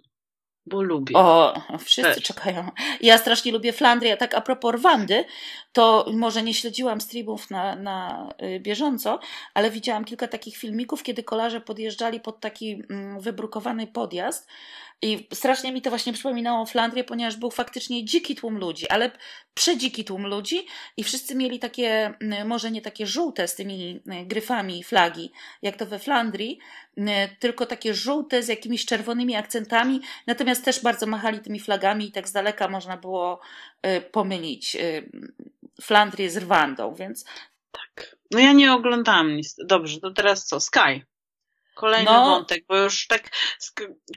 Bo 0.66 0.82
lubię. 0.82 1.16
O, 1.16 1.60
wszyscy 1.78 2.14
Też. 2.14 2.22
czekają. 2.22 2.70
Ja 3.00 3.18
strasznie 3.18 3.52
lubię 3.52 3.72
Flandrię. 3.72 4.12
A 4.12 4.16
tak 4.16 4.34
a 4.34 4.40
propos 4.40 4.74
Rwandy, 4.74 5.24
to 5.72 6.06
może 6.12 6.42
nie 6.42 6.54
śledziłam 6.54 7.00
streamów 7.00 7.50
na, 7.50 7.76
na 7.76 8.28
y, 8.42 8.60
bieżąco, 8.60 9.20
ale 9.54 9.70
widziałam 9.70 10.04
kilka 10.04 10.28
takich 10.28 10.56
filmików, 10.56 11.02
kiedy 11.02 11.22
kolarze 11.22 11.60
podjeżdżali 11.60 12.20
pod 12.20 12.40
taki 12.40 12.82
mm, 12.90 13.20
wybrukowany 13.20 13.86
podjazd 13.86 14.48
i 15.02 15.28
strasznie 15.34 15.72
mi 15.72 15.82
to 15.82 15.90
właśnie 15.90 16.12
przypominało 16.12 16.66
Flandrię, 16.66 17.04
ponieważ 17.04 17.36
był 17.36 17.50
faktycznie 17.50 18.04
dziki 18.04 18.36
tłum 18.36 18.58
ludzi, 18.58 18.88
ale 18.88 19.10
przedziki 19.54 20.04
tłum 20.04 20.26
ludzi 20.26 20.66
i 20.96 21.04
wszyscy 21.04 21.34
mieli 21.34 21.58
takie, 21.58 22.14
może 22.44 22.70
nie 22.70 22.82
takie 22.82 23.06
żółte 23.06 23.48
z 23.48 23.54
tymi 23.54 24.00
gryfami 24.26 24.84
flagi, 24.84 25.32
jak 25.62 25.76
to 25.76 25.86
we 25.86 25.98
Flandrii, 25.98 26.58
tylko 27.38 27.66
takie 27.66 27.94
żółte 27.94 28.42
z 28.42 28.48
jakimiś 28.48 28.86
czerwonymi 28.86 29.36
akcentami, 29.36 30.00
natomiast 30.26 30.64
też 30.64 30.82
bardzo 30.82 31.06
machali 31.06 31.40
tymi 31.40 31.60
flagami 31.60 32.08
i 32.08 32.12
tak 32.12 32.28
z 32.28 32.32
daleka 32.32 32.68
można 32.68 32.96
było 32.96 33.40
y, 33.86 34.00
pomylić 34.00 34.76
y, 34.76 35.10
Flandrię 35.82 36.30
z 36.30 36.36
Rwandą, 36.36 36.94
więc 36.94 37.24
Tak. 37.72 38.16
No 38.30 38.38
ja 38.38 38.52
nie 38.52 38.72
oglądałam 38.72 39.36
nic. 39.36 39.56
Dobrze, 39.64 40.00
to 40.00 40.10
teraz 40.10 40.46
co? 40.46 40.60
Sky. 40.60 41.04
Kolejny 41.78 42.04
No. 42.10 42.24
wątek, 42.24 42.64
bo 42.68 42.76
już 42.76 43.06
tak, 43.06 43.30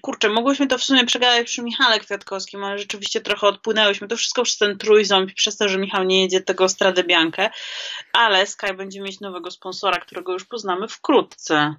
kurczę, 0.02 0.30
mogłyśmy 0.30 0.67
to 0.67 0.78
w 0.78 0.84
sumie 0.84 1.06
przegadać 1.06 1.47
przy 1.47 1.62
Michale 1.62 2.00
Kwiatkowskim, 2.00 2.63
ale 2.63 2.80
rzeczywiście 2.80 3.21
trochę 3.21 3.47
odpłynęłyśmy. 3.47 4.08
To 4.08 4.17
wszystko 4.17 4.43
przez 4.43 4.58
ten 4.58 4.78
trójząb 4.78 5.32
i 5.32 5.34
przez 5.34 5.58
to, 5.58 5.69
że 5.69 5.78
Michał 5.78 6.04
nie 6.04 6.21
jedzie 6.21 6.41
tego 6.41 6.69
Stradę 6.69 7.04
Biankę, 7.04 7.50
ale 8.13 8.47
Sky 8.47 8.74
będzie 8.74 9.02
mieć 9.02 9.19
nowego 9.19 9.52
sponsora, 9.52 9.97
którego 10.00 10.34
już 10.34 10.45
poznamy 10.45 10.88
wkrótce. 10.88 11.76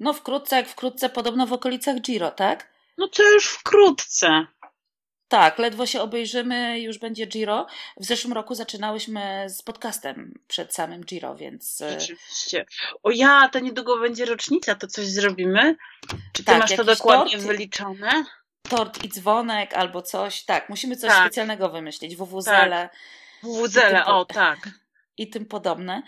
no 0.00 0.12
wkrótce, 0.12 0.56
jak 0.56 0.68
wkrótce, 0.68 1.08
podobno 1.08 1.46
w 1.46 1.52
okolicach 1.52 2.00
Giro, 2.00 2.30
tak? 2.30 2.72
No 2.98 3.08
to 3.08 3.32
już 3.32 3.46
wkrótce. 3.46 4.46
Tak, 5.32 5.58
ledwo 5.58 5.86
się 5.86 6.00
obejrzymy, 6.02 6.80
już 6.80 6.98
będzie 6.98 7.26
Giro. 7.26 7.66
W 8.00 8.04
zeszłym 8.04 8.32
roku 8.32 8.54
zaczynałyśmy 8.54 9.44
z 9.48 9.62
podcastem 9.62 10.34
przed 10.48 10.74
samym 10.74 11.04
Giro, 11.04 11.34
więc 11.36 11.80
y, 11.80 11.90
Rzeczywiście. 12.00 12.64
O 13.02 13.10
ja, 13.10 13.48
to 13.52 13.58
niedługo 13.60 13.98
będzie 13.98 14.24
rocznica, 14.24 14.74
to 14.74 14.86
coś 14.86 15.06
zrobimy? 15.06 15.76
Czy 16.32 16.44
ty 16.44 16.44
Tak, 16.44 16.58
masz 16.58 16.76
to 16.76 16.84
dokładnie 16.84 17.32
tort? 17.32 17.46
wyliczone? 17.46 18.24
tort 18.68 19.04
i 19.04 19.08
dzwonek 19.08 19.74
albo 19.74 20.02
coś. 20.02 20.44
Tak, 20.44 20.68
musimy 20.68 20.96
coś 20.96 21.10
Tak. 21.10 21.20
specjalnego 21.20 21.68
wymyślić. 21.68 22.16
WWZele 22.16 22.88
tym 23.40 24.04
po- 24.04 24.20
o 24.20 24.24
tak. 24.24 24.58
i 25.16 25.30
tym 25.30 25.46
podobne. 25.46 26.02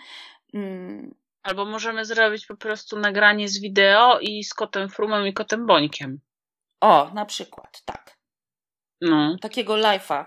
Mm, 0.54 1.14
Albo 1.42 1.64
możemy 1.64 2.04
zrobić 2.04 2.46
po 2.46 2.56
prostu 2.56 2.98
nagranie 2.98 3.48
z 3.48 3.60
wideo 3.60 4.18
i 4.20 4.44
z 4.44 4.54
kotem 4.54 4.88
Frumem 4.88 5.26
i 5.26 5.32
kotem 5.32 5.66
Bońkiem. 5.66 6.20
O, 6.80 7.10
na 7.14 7.24
przykład, 7.26 7.82
tak. 7.84 8.13
No, 9.00 9.36
Takiego 9.40 9.74
live'a, 9.74 10.24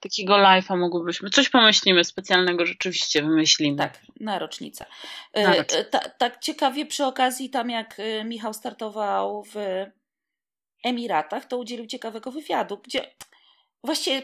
takiego 0.00 0.34
live'a 0.34 0.76
mogłybyśmy. 0.78 1.30
Coś 1.30 1.48
pomyślimy 1.48 2.04
specjalnego, 2.04 2.66
rzeczywiście 2.66 3.22
wymyślimy. 3.22 3.78
tak, 3.78 3.98
na 4.20 4.38
rocznicę. 4.38 4.86
Na 5.34 5.40
E, 5.42 5.46
rocznicę. 5.46 5.78
e, 5.78 5.84
ta, 5.84 5.98
tak 6.08 6.38
ciekawie 6.40 6.86
przy 6.86 7.04
okazji, 7.04 7.50
tam 7.50 7.70
jak 7.70 8.00
e, 8.00 8.24
Michał 8.24 8.54
startował 8.54 9.42
w 9.44 9.54
Emiratach, 10.84 11.44
to 11.44 11.58
udzielił 11.58 11.86
ciekawego 11.86 12.30
wywiadu, 12.32 12.78
gdzie 12.84 13.14
właściwie 13.84 14.22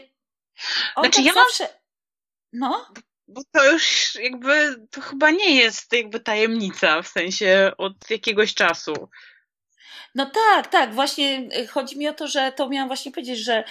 on 0.95 1.03
Znaczy, 1.03 1.15
tak 1.17 1.25
ja 1.25 1.33
mam- 1.33 1.43
zawsze... 1.43 1.67
No, 2.53 2.87
Bo 3.27 3.41
to 3.51 3.71
już 3.71 4.15
jakby, 4.15 4.75
to 4.91 5.01
chyba 5.01 5.31
nie 5.31 5.55
jest 5.55 5.93
jakby 5.93 6.19
tajemnica, 6.19 7.01
w 7.01 7.07
sensie 7.07 7.71
od 7.77 8.09
jakiegoś 8.09 8.53
czasu. 8.53 8.93
No 10.15 10.25
tak, 10.25 10.67
tak, 10.67 10.93
właśnie 10.93 11.47
y, 11.59 11.67
chodzi 11.67 11.97
mi 11.97 12.07
o 12.07 12.13
to, 12.13 12.27
że 12.27 12.51
to 12.51 12.69
miałam 12.69 12.89
właśnie 12.89 13.11
powiedzieć, 13.11 13.39
że 13.39 13.63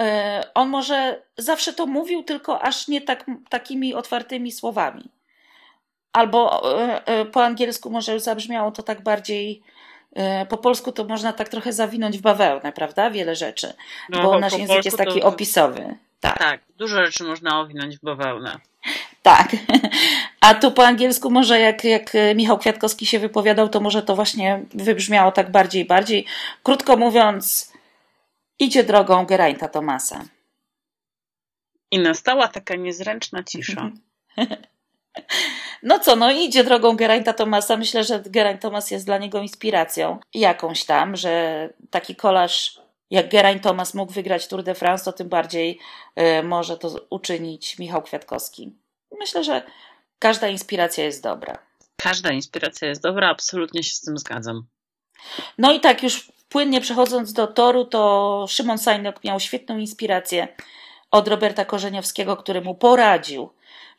e, 0.00 0.42
on 0.54 0.68
może 0.68 1.22
zawsze 1.36 1.72
to 1.72 1.86
mówił, 1.86 2.22
tylko 2.22 2.62
aż 2.62 2.88
nie 2.88 3.00
tak, 3.00 3.24
takimi 3.48 3.94
otwartymi 3.94 4.52
słowami. 4.52 5.10
Albo 6.12 6.72
e, 6.82 7.06
e, 7.06 7.24
po 7.24 7.44
angielsku 7.44 7.90
może 7.90 8.20
zabrzmiało 8.20 8.70
to 8.70 8.82
tak 8.82 9.02
bardziej, 9.02 9.62
po 10.48 10.56
polsku 10.58 10.92
to 10.92 11.04
można 11.04 11.32
tak 11.32 11.48
trochę 11.48 11.72
zawinąć 11.72 12.18
w 12.18 12.20
bawełnę, 12.20 12.72
prawda? 12.72 13.10
Wiele 13.10 13.36
rzeczy, 13.36 13.72
No, 14.08 14.22
bo 14.22 14.38
nasz 14.38 14.58
język 14.58 14.84
jest 14.84 14.96
taki 14.98 15.20
to- 15.20 15.26
opisowy. 15.26 15.96
Tak, 16.20 16.38
Tak, 16.38 16.60
dużo 16.76 17.04
rzeczy 17.04 17.24
można 17.24 17.60
owinąć 17.60 17.98
w 17.98 18.00
bawełnę. 18.00 18.58
Tak. 19.22 19.56
A 20.40 20.54
tu 20.54 20.72
po 20.72 20.86
angielsku 20.86 21.30
może 21.30 21.60
jak, 21.60 21.84
jak 21.84 22.12
Michał 22.34 22.58
Kwiatkowski 22.58 23.06
się 23.06 23.18
wypowiadał, 23.18 23.68
to 23.68 23.80
może 23.80 24.02
to 24.02 24.16
właśnie 24.16 24.64
wybrzmiało 24.74 25.32
tak 25.32 25.50
bardziej 25.50 25.82
i 25.82 25.86
bardziej. 25.86 26.26
Krótko 26.62 26.96
mówiąc, 26.96 27.72
idzie 28.58 28.84
drogą 28.84 29.24
Geraint'a 29.24 29.68
Tomasa. 29.68 30.24
I 31.90 31.98
nastała 31.98 32.48
taka 32.48 32.76
niezręczna 32.76 33.44
cisza. 33.44 33.90
No 35.82 35.98
co, 35.98 36.16
no 36.16 36.30
idzie 36.30 36.64
drogą 36.64 36.96
Geraint'a 36.96 37.34
Tomasa. 37.34 37.76
Myślę, 37.76 38.04
że 38.04 38.22
Geraint 38.26 38.62
Thomas 38.62 38.90
jest 38.90 39.06
dla 39.06 39.18
niego 39.18 39.40
inspiracją 39.40 40.18
jakąś 40.34 40.84
tam, 40.84 41.16
że 41.16 41.68
taki 41.90 42.16
kolarz 42.16 42.80
jak 43.10 43.30
Geraint 43.30 43.62
Thomas 43.62 43.94
mógł 43.94 44.12
wygrać 44.12 44.46
Tour 44.48 44.62
de 44.62 44.74
France, 44.74 45.04
to 45.04 45.12
tym 45.12 45.28
bardziej 45.28 45.78
y, 46.20 46.42
może 46.42 46.78
to 46.78 47.06
uczynić 47.10 47.78
Michał 47.78 48.02
Kwiatkowski. 48.02 48.72
Myślę, 49.18 49.44
że 49.44 49.62
każda 50.18 50.48
inspiracja 50.48 51.04
jest 51.04 51.22
dobra. 51.22 51.58
Każda 51.96 52.30
inspiracja 52.32 52.88
jest 52.88 53.02
dobra, 53.02 53.28
absolutnie 53.28 53.82
się 53.82 53.94
z 53.94 54.00
tym 54.00 54.18
zgadzam. 54.18 54.66
No 55.58 55.72
i 55.72 55.80
tak 55.80 56.02
już 56.02 56.32
płynnie 56.48 56.80
przechodząc 56.80 57.32
do 57.32 57.46
toru, 57.46 57.84
to 57.84 58.46
Szymon 58.48 58.78
Sajnok 58.78 59.24
miał 59.24 59.40
świetną 59.40 59.78
inspirację 59.78 60.48
od 61.10 61.28
Roberta 61.28 61.64
Korzeniowskiego, 61.64 62.36
który 62.36 62.60
mu 62.60 62.74
poradził, 62.74 63.50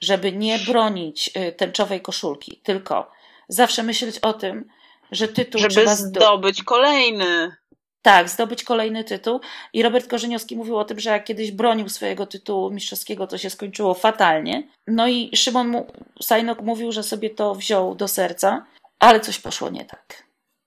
żeby 0.02 0.32
nie 0.32 0.60
bronić 0.60 1.30
y, 1.38 1.52
tęczowej 1.52 2.02
koszulki, 2.02 2.60
tylko 2.64 3.12
zawsze 3.48 3.84
myśleć 3.84 4.20
o 4.20 4.34
tym, 4.34 4.70
że 5.12 5.28
tytuł 5.28 5.62
Żeby 5.62 5.74
trzeba 5.74 5.96
zdobyć. 5.96 6.24
zdobyć 6.24 6.64
kolejny. 6.64 7.56
Tak, 8.02 8.30
zdobyć 8.30 8.64
kolejny 8.64 9.04
tytuł. 9.04 9.40
I 9.74 9.84
Robert 9.84 10.08
Korzeniowski 10.10 10.56
mówił 10.56 10.78
o 10.78 10.86
tym, 10.86 11.00
że 11.00 11.10
jak 11.10 11.24
kiedyś 11.26 11.52
bronił 11.52 11.90
swojego 11.90 12.26
tytułu 12.26 12.72
mistrzowskiego, 12.72 13.28
to 13.28 13.38
się 13.38 13.50
skończyło 13.50 13.94
fatalnie. 13.94 14.64
No 14.88 15.08
i 15.08 15.32
Szymon 15.36 15.68
mu, 15.68 15.88
Sajnok 16.22 16.62
mówił, 16.62 16.92
że 16.92 17.04
sobie 17.04 17.30
to 17.30 17.56
wziął 17.56 17.96
do 17.96 18.08
serca, 18.08 18.66
ale 19.00 19.20
coś 19.20 19.40
poszło 19.40 19.70
nie 19.70 19.86
tak. 19.86 20.24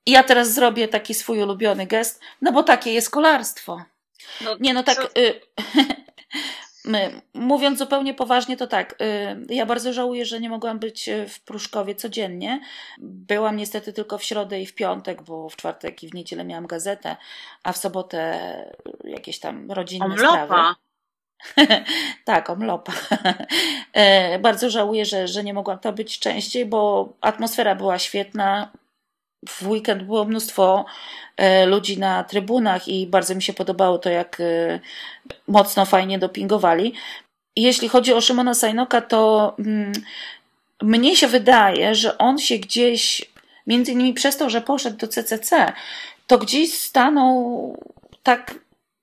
I 0.07 0.11
ja 0.11 0.23
teraz 0.23 0.53
zrobię 0.53 0.89
taki 0.89 1.15
swój 1.15 1.43
ulubiony 1.43 1.87
gest, 1.87 2.21
no 2.43 2.53
bo 2.53 2.63
takie 2.63 2.93
jest 2.93 3.11
kolarstwo. 3.11 3.83
No, 4.41 4.57
Nie, 4.61 4.75
no 4.75 4.83
tak. 4.83 4.97
co- 4.97 5.21
Y, 5.21 5.41
mówiąc 7.35 7.79
zupełnie 7.79 8.15
poważnie, 8.15 8.57
to 8.57 8.67
tak. 8.67 9.03
Y, 9.03 9.55
ja 9.55 9.67
bardzo 9.67 9.93
żałuję, 9.93 10.25
że 10.25 10.41
nie 10.41 10.51
mogłam 10.51 10.79
być 10.79 11.09
y, 11.09 11.29
w 11.29 11.41
Pruszkowie 11.41 11.95
codziennie. 11.95 12.61
Byłam 12.99 13.57
niestety 13.57 13.93
tylko 13.93 14.19
w 14.19 14.25
środę 14.25 14.61
i 14.61 14.67
w 14.67 14.75
piątek, 14.75 15.23
bo 15.23 15.49
w 15.49 15.57
czwartek 15.57 16.03
i 16.03 16.09
w 16.09 16.15
niedzielę 16.15 16.45
miałam 16.45 16.67
gazetę, 16.67 17.17
a 17.63 17.73
w 17.73 17.77
sobotę 17.77 18.41
y, 19.05 19.11
jakieś 19.11 19.41
tam 19.41 19.73
rodzinne 19.73 20.19
sprawy. 20.19 20.55
Omlopa. 20.55 20.75
Tak, 22.25 22.51
omlopa. 22.51 22.93
E, 23.93 24.39
Bardzo 24.49 24.71
żałuję, 24.71 25.05
że, 25.05 25.29
że 25.29 25.45
nie 25.45 25.55
mogłam 25.55 25.79
tam 25.79 25.95
być 25.95 26.19
częściej, 26.19 26.67
bo 26.67 27.09
atmosfera 27.21 27.75
była 27.75 27.99
świetna. 27.99 28.71
W 29.49 29.69
weekend 29.69 30.03
było 30.03 30.25
mnóstwo 30.25 30.85
e, 31.37 31.67
ludzi 31.67 31.99
na 31.99 32.25
trybunach 32.25 32.89
i 32.89 33.07
bardzo 33.07 33.35
mi 33.35 33.43
się 33.43 33.53
podobało 33.53 33.99
to, 33.99 34.11
jak 34.11 34.41
e, 34.41 34.81
mocno, 35.49 35.87
fajnie 35.87 36.19
dopingowali. 36.19 36.95
Jeśli 37.57 37.89
chodzi 37.89 38.13
o 38.13 38.21
Szymona 38.21 38.55
Sajnoka, 38.55 39.01
to 39.01 39.55
mm, 39.59 39.93
mnie 40.83 41.17
się 41.17 41.29
wydaje, 41.29 41.95
że 41.95 42.19
on 42.19 42.39
się 42.39 42.59
gdzieś 42.59 43.33
między 43.67 43.93
innymi 43.93 44.15
przez 44.15 44.37
to, 44.37 44.51
że 44.51 44.61
poszedł 44.61 44.97
do 44.97 45.09
CCC, 45.09 45.73
to 46.27 46.39
gdzieś 46.39 46.75
stanął 46.75 47.77
tak 48.23 48.55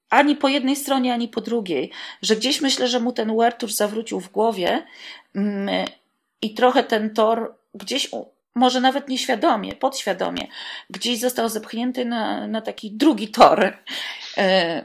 ani 0.09 0.35
po 0.35 0.47
jednej 0.47 0.75
stronie, 0.75 1.13
ani 1.13 1.27
po 1.27 1.41
drugiej, 1.41 1.91
że 2.21 2.35
gdzieś 2.35 2.61
myślę, 2.61 2.87
że 2.87 2.99
mu 2.99 3.13
ten 3.13 3.37
Wertusz 3.37 3.73
zawrócił 3.73 4.19
w 4.19 4.31
głowie 4.31 4.83
mm, 5.35 5.85
i 6.41 6.53
trochę 6.53 6.83
ten 6.83 7.13
tor 7.13 7.55
gdzieś 7.73 8.09
może 8.55 8.81
nawet 8.81 9.09
nieświadomie, 9.09 9.75
podświadomie, 9.75 10.47
gdzieś 10.89 11.19
został 11.19 11.49
zepchnięty 11.49 12.05
na, 12.05 12.47
na 12.47 12.61
taki 12.61 12.91
drugi 12.91 13.27
tor. 13.27 13.77
E, 14.37 14.83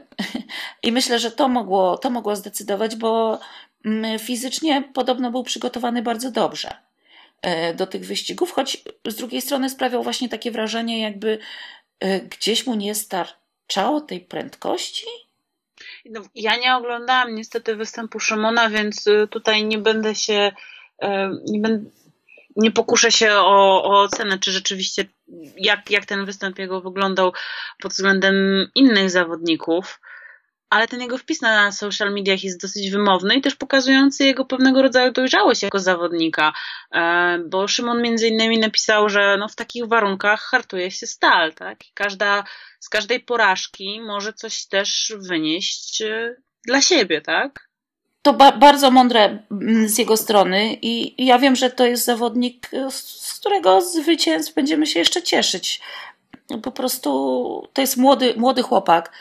I 0.83 0.91
myślę, 0.91 1.19
że 1.19 1.31
to 1.31 1.47
mogło, 1.47 1.97
to 1.97 2.09
mogło 2.09 2.35
zdecydować, 2.35 2.95
bo 2.95 3.39
mm, 3.85 4.19
fizycznie 4.19 4.83
podobno 4.93 5.31
był 5.31 5.43
przygotowany 5.43 6.01
bardzo 6.01 6.31
dobrze 6.31 6.73
e, 7.41 7.73
do 7.73 7.87
tych 7.87 8.05
wyścigów, 8.05 8.51
choć 8.51 8.83
z 9.07 9.15
drugiej 9.15 9.41
strony 9.41 9.69
sprawiał 9.69 10.03
właśnie 10.03 10.29
takie 10.29 10.51
wrażenie, 10.51 11.01
jakby 11.01 11.39
e, 11.99 12.19
gdzieś 12.19 12.67
mu 12.67 12.75
nie 12.75 12.95
starczało 12.95 14.01
tej 14.01 14.19
prędkości. 14.19 15.05
No, 16.05 16.21
ja 16.35 16.57
nie 16.57 16.75
oglądałam 16.75 17.35
niestety 17.35 17.75
występu 17.75 18.19
Szymona, 18.19 18.69
więc 18.69 19.05
tutaj 19.29 19.65
nie 19.65 19.77
będę 19.77 20.15
się 20.15 20.51
nie 21.45 21.59
będę 21.59 21.89
nie 22.57 22.71
pokuszę 22.71 23.11
się 23.11 23.31
o, 23.33 23.83
o 23.83 24.01
ocenę, 24.01 24.39
czy 24.39 24.51
rzeczywiście 24.51 25.05
jak, 25.57 25.91
jak 25.91 26.05
ten 26.05 26.25
występ 26.25 26.59
jego 26.59 26.81
wyglądał 26.81 27.33
pod 27.81 27.91
względem 27.91 28.35
innych 28.75 29.09
zawodników, 29.09 29.99
ale 30.69 30.87
ten 30.87 31.01
jego 31.01 31.17
wpis 31.17 31.41
na 31.41 31.71
social 31.71 32.13
mediach 32.13 32.43
jest 32.43 32.61
dosyć 32.61 32.91
wymowny 32.91 33.35
i 33.35 33.41
też 33.41 33.55
pokazujący 33.55 34.25
jego 34.25 34.45
pewnego 34.45 34.81
rodzaju 34.81 35.11
dojrzałość 35.11 35.63
jako 35.63 35.79
zawodnika, 35.79 36.53
e, 36.91 37.39
bo 37.49 37.67
Szymon 37.67 38.01
między 38.01 38.27
innymi 38.27 38.59
napisał, 38.59 39.09
że 39.09 39.37
no 39.39 39.47
w 39.47 39.55
takich 39.55 39.85
warunkach 39.85 40.41
hartuje 40.41 40.91
się 40.91 41.07
stal, 41.07 41.53
tak? 41.53 41.79
Każda, 41.93 42.43
z 42.79 42.89
każdej 42.89 43.19
porażki 43.19 44.01
może 44.01 44.33
coś 44.33 44.67
też 44.67 45.13
wynieść 45.17 46.01
e, 46.01 46.35
dla 46.65 46.81
siebie, 46.81 47.21
tak? 47.21 47.66
To 48.27 48.33
ba 48.33 48.51
bardzo 48.51 48.91
mądre 48.91 49.39
mm, 49.51 49.89
z 49.89 49.97
jego 49.97 50.17
strony 50.17 50.77
i, 50.81 51.25
ja 51.25 51.39
wiem, 51.39 51.55
że 51.55 51.69
to 51.69 51.85
jest 51.85 52.05
zawodnik, 52.05 52.69
z 52.89 53.39
którego 53.39 53.81
zwycięstw 53.81 54.53
będziemy 54.53 54.85
się 54.85 54.99
jeszcze 54.99 55.23
cieszyć. 55.23 55.81
Po 56.63 56.71
prostu 56.71 57.09
to 57.73 57.81
jest 57.81 57.97
młody, 57.97 58.33
młody 58.37 58.61
chłopak. 58.61 59.11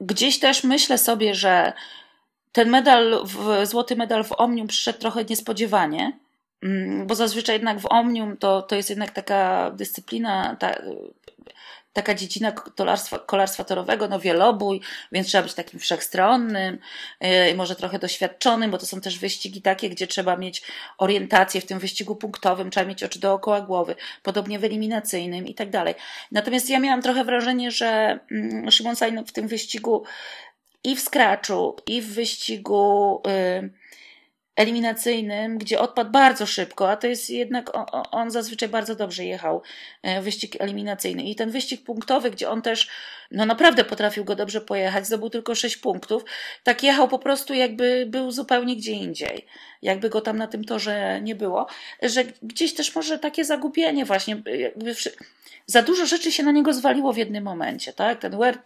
Gdzieś 0.00 0.38
też 0.38 0.64
myślę 0.64 0.98
sobie, 0.98 1.34
że 1.34 1.72
ten 2.52 2.70
medal, 2.70 3.20
w, 3.24 3.66
złoty 3.66 3.96
medal 3.96 4.24
w 4.24 4.40
Omnium 4.40 4.66
przyszedł 4.66 4.98
trochę 4.98 5.24
niespodziewanie, 5.24 6.18
mm, 6.62 7.06
bo 7.06 7.14
zazwyczaj 7.14 7.54
jednak 7.54 7.80
w 7.80 7.92
Omnium 7.92 8.36
to, 8.36 8.62
to 8.62 8.76
jest 8.76 8.90
jednak 8.90 9.10
taka 9.10 9.70
dyscyplina, 9.70 10.56
ta, 10.58 10.74
taka 11.92 12.14
dziedzina 12.14 12.52
kolarstwa, 12.52 13.18
kolarstwa 13.18 13.64
torowego, 13.64 14.08
no 14.08 14.20
wielobój, 14.20 14.80
więc 15.12 15.26
trzeba 15.26 15.42
być 15.42 15.54
takim 15.54 15.80
wszechstronnym, 15.80 16.78
yy, 17.20 17.54
może 17.54 17.76
trochę 17.76 17.98
doświadczonym, 17.98 18.70
bo 18.70 18.78
to 18.78 18.86
są 18.86 19.00
też 19.00 19.18
wyścigi 19.18 19.62
takie, 19.62 19.90
gdzie 19.90 20.06
trzeba 20.06 20.36
mieć 20.36 20.62
orientację 20.98 21.60
w 21.60 21.66
tym 21.66 21.78
wyścigu 21.78 22.16
punktowym, 22.16 22.70
trzeba 22.70 22.86
mieć 22.86 23.02
oczy 23.02 23.18
dookoła 23.18 23.60
głowy, 23.60 23.94
podobnie 24.22 24.58
w 24.58 24.64
eliminacyjnym 24.64 25.46
i 25.46 25.54
tak 25.54 25.70
dalej. 25.70 25.94
Natomiast 26.32 26.70
ja 26.70 26.78
miałam 26.78 27.02
trochę 27.02 27.24
wrażenie, 27.24 27.70
że 27.70 28.18
mm, 28.30 28.70
Szymon 28.70 28.96
Sajn 28.96 29.24
w 29.24 29.32
tym 29.32 29.48
wyścigu 29.48 30.04
i 30.84 30.96
w 30.96 31.00
skraczu, 31.00 31.76
i 31.86 32.02
w 32.02 32.14
wyścigu 32.14 33.22
yy, 33.26 33.81
eliminacyjnym, 34.56 35.58
gdzie 35.58 35.80
odpadł 35.80 36.10
bardzo 36.10 36.46
szybko, 36.46 36.90
a 36.90 36.96
to 36.96 37.06
jest 37.06 37.30
jednak, 37.30 37.70
on 38.10 38.30
zazwyczaj 38.30 38.68
bardzo 38.68 38.94
dobrze 38.94 39.24
jechał 39.24 39.62
e, 40.02 40.22
wyścig 40.22 40.56
eliminacyjny. 40.58 41.22
I 41.22 41.34
ten 41.34 41.50
wyścig 41.50 41.84
punktowy, 41.84 42.30
gdzie 42.30 42.50
on 42.50 42.62
też, 42.62 42.88
no 43.30 43.46
naprawdę 43.46 43.84
potrafił 43.84 44.24
go 44.24 44.36
dobrze 44.36 44.60
pojechać, 44.60 45.06
zdobył 45.06 45.30
tylko 45.30 45.54
6 45.54 45.76
punktów, 45.76 46.24
tak 46.62 46.82
jechał 46.82 47.08
po 47.08 47.18
prostu 47.18 47.54
jakby 47.54 48.06
był 48.06 48.30
zupełnie 48.30 48.76
gdzie 48.76 48.92
indziej. 48.92 49.46
Jakby 49.82 50.10
go 50.10 50.20
tam 50.20 50.36
na 50.36 50.46
tym 50.46 50.64
torze 50.64 51.20
nie 51.22 51.34
było, 51.34 51.66
że 52.02 52.24
gdzieś 52.42 52.74
też 52.74 52.94
może 52.94 53.18
takie 53.18 53.44
zagubienie 53.44 54.04
właśnie, 54.04 54.42
jakby 54.58 54.94
za 55.66 55.82
dużo 55.82 56.06
rzeczy 56.06 56.32
się 56.32 56.42
na 56.42 56.52
niego 56.52 56.72
zwaliło 56.72 57.12
w 57.12 57.16
jednym 57.16 57.44
momencie, 57.44 57.92
tak? 57.92 58.20
Ten 58.20 58.36
World 58.36 58.64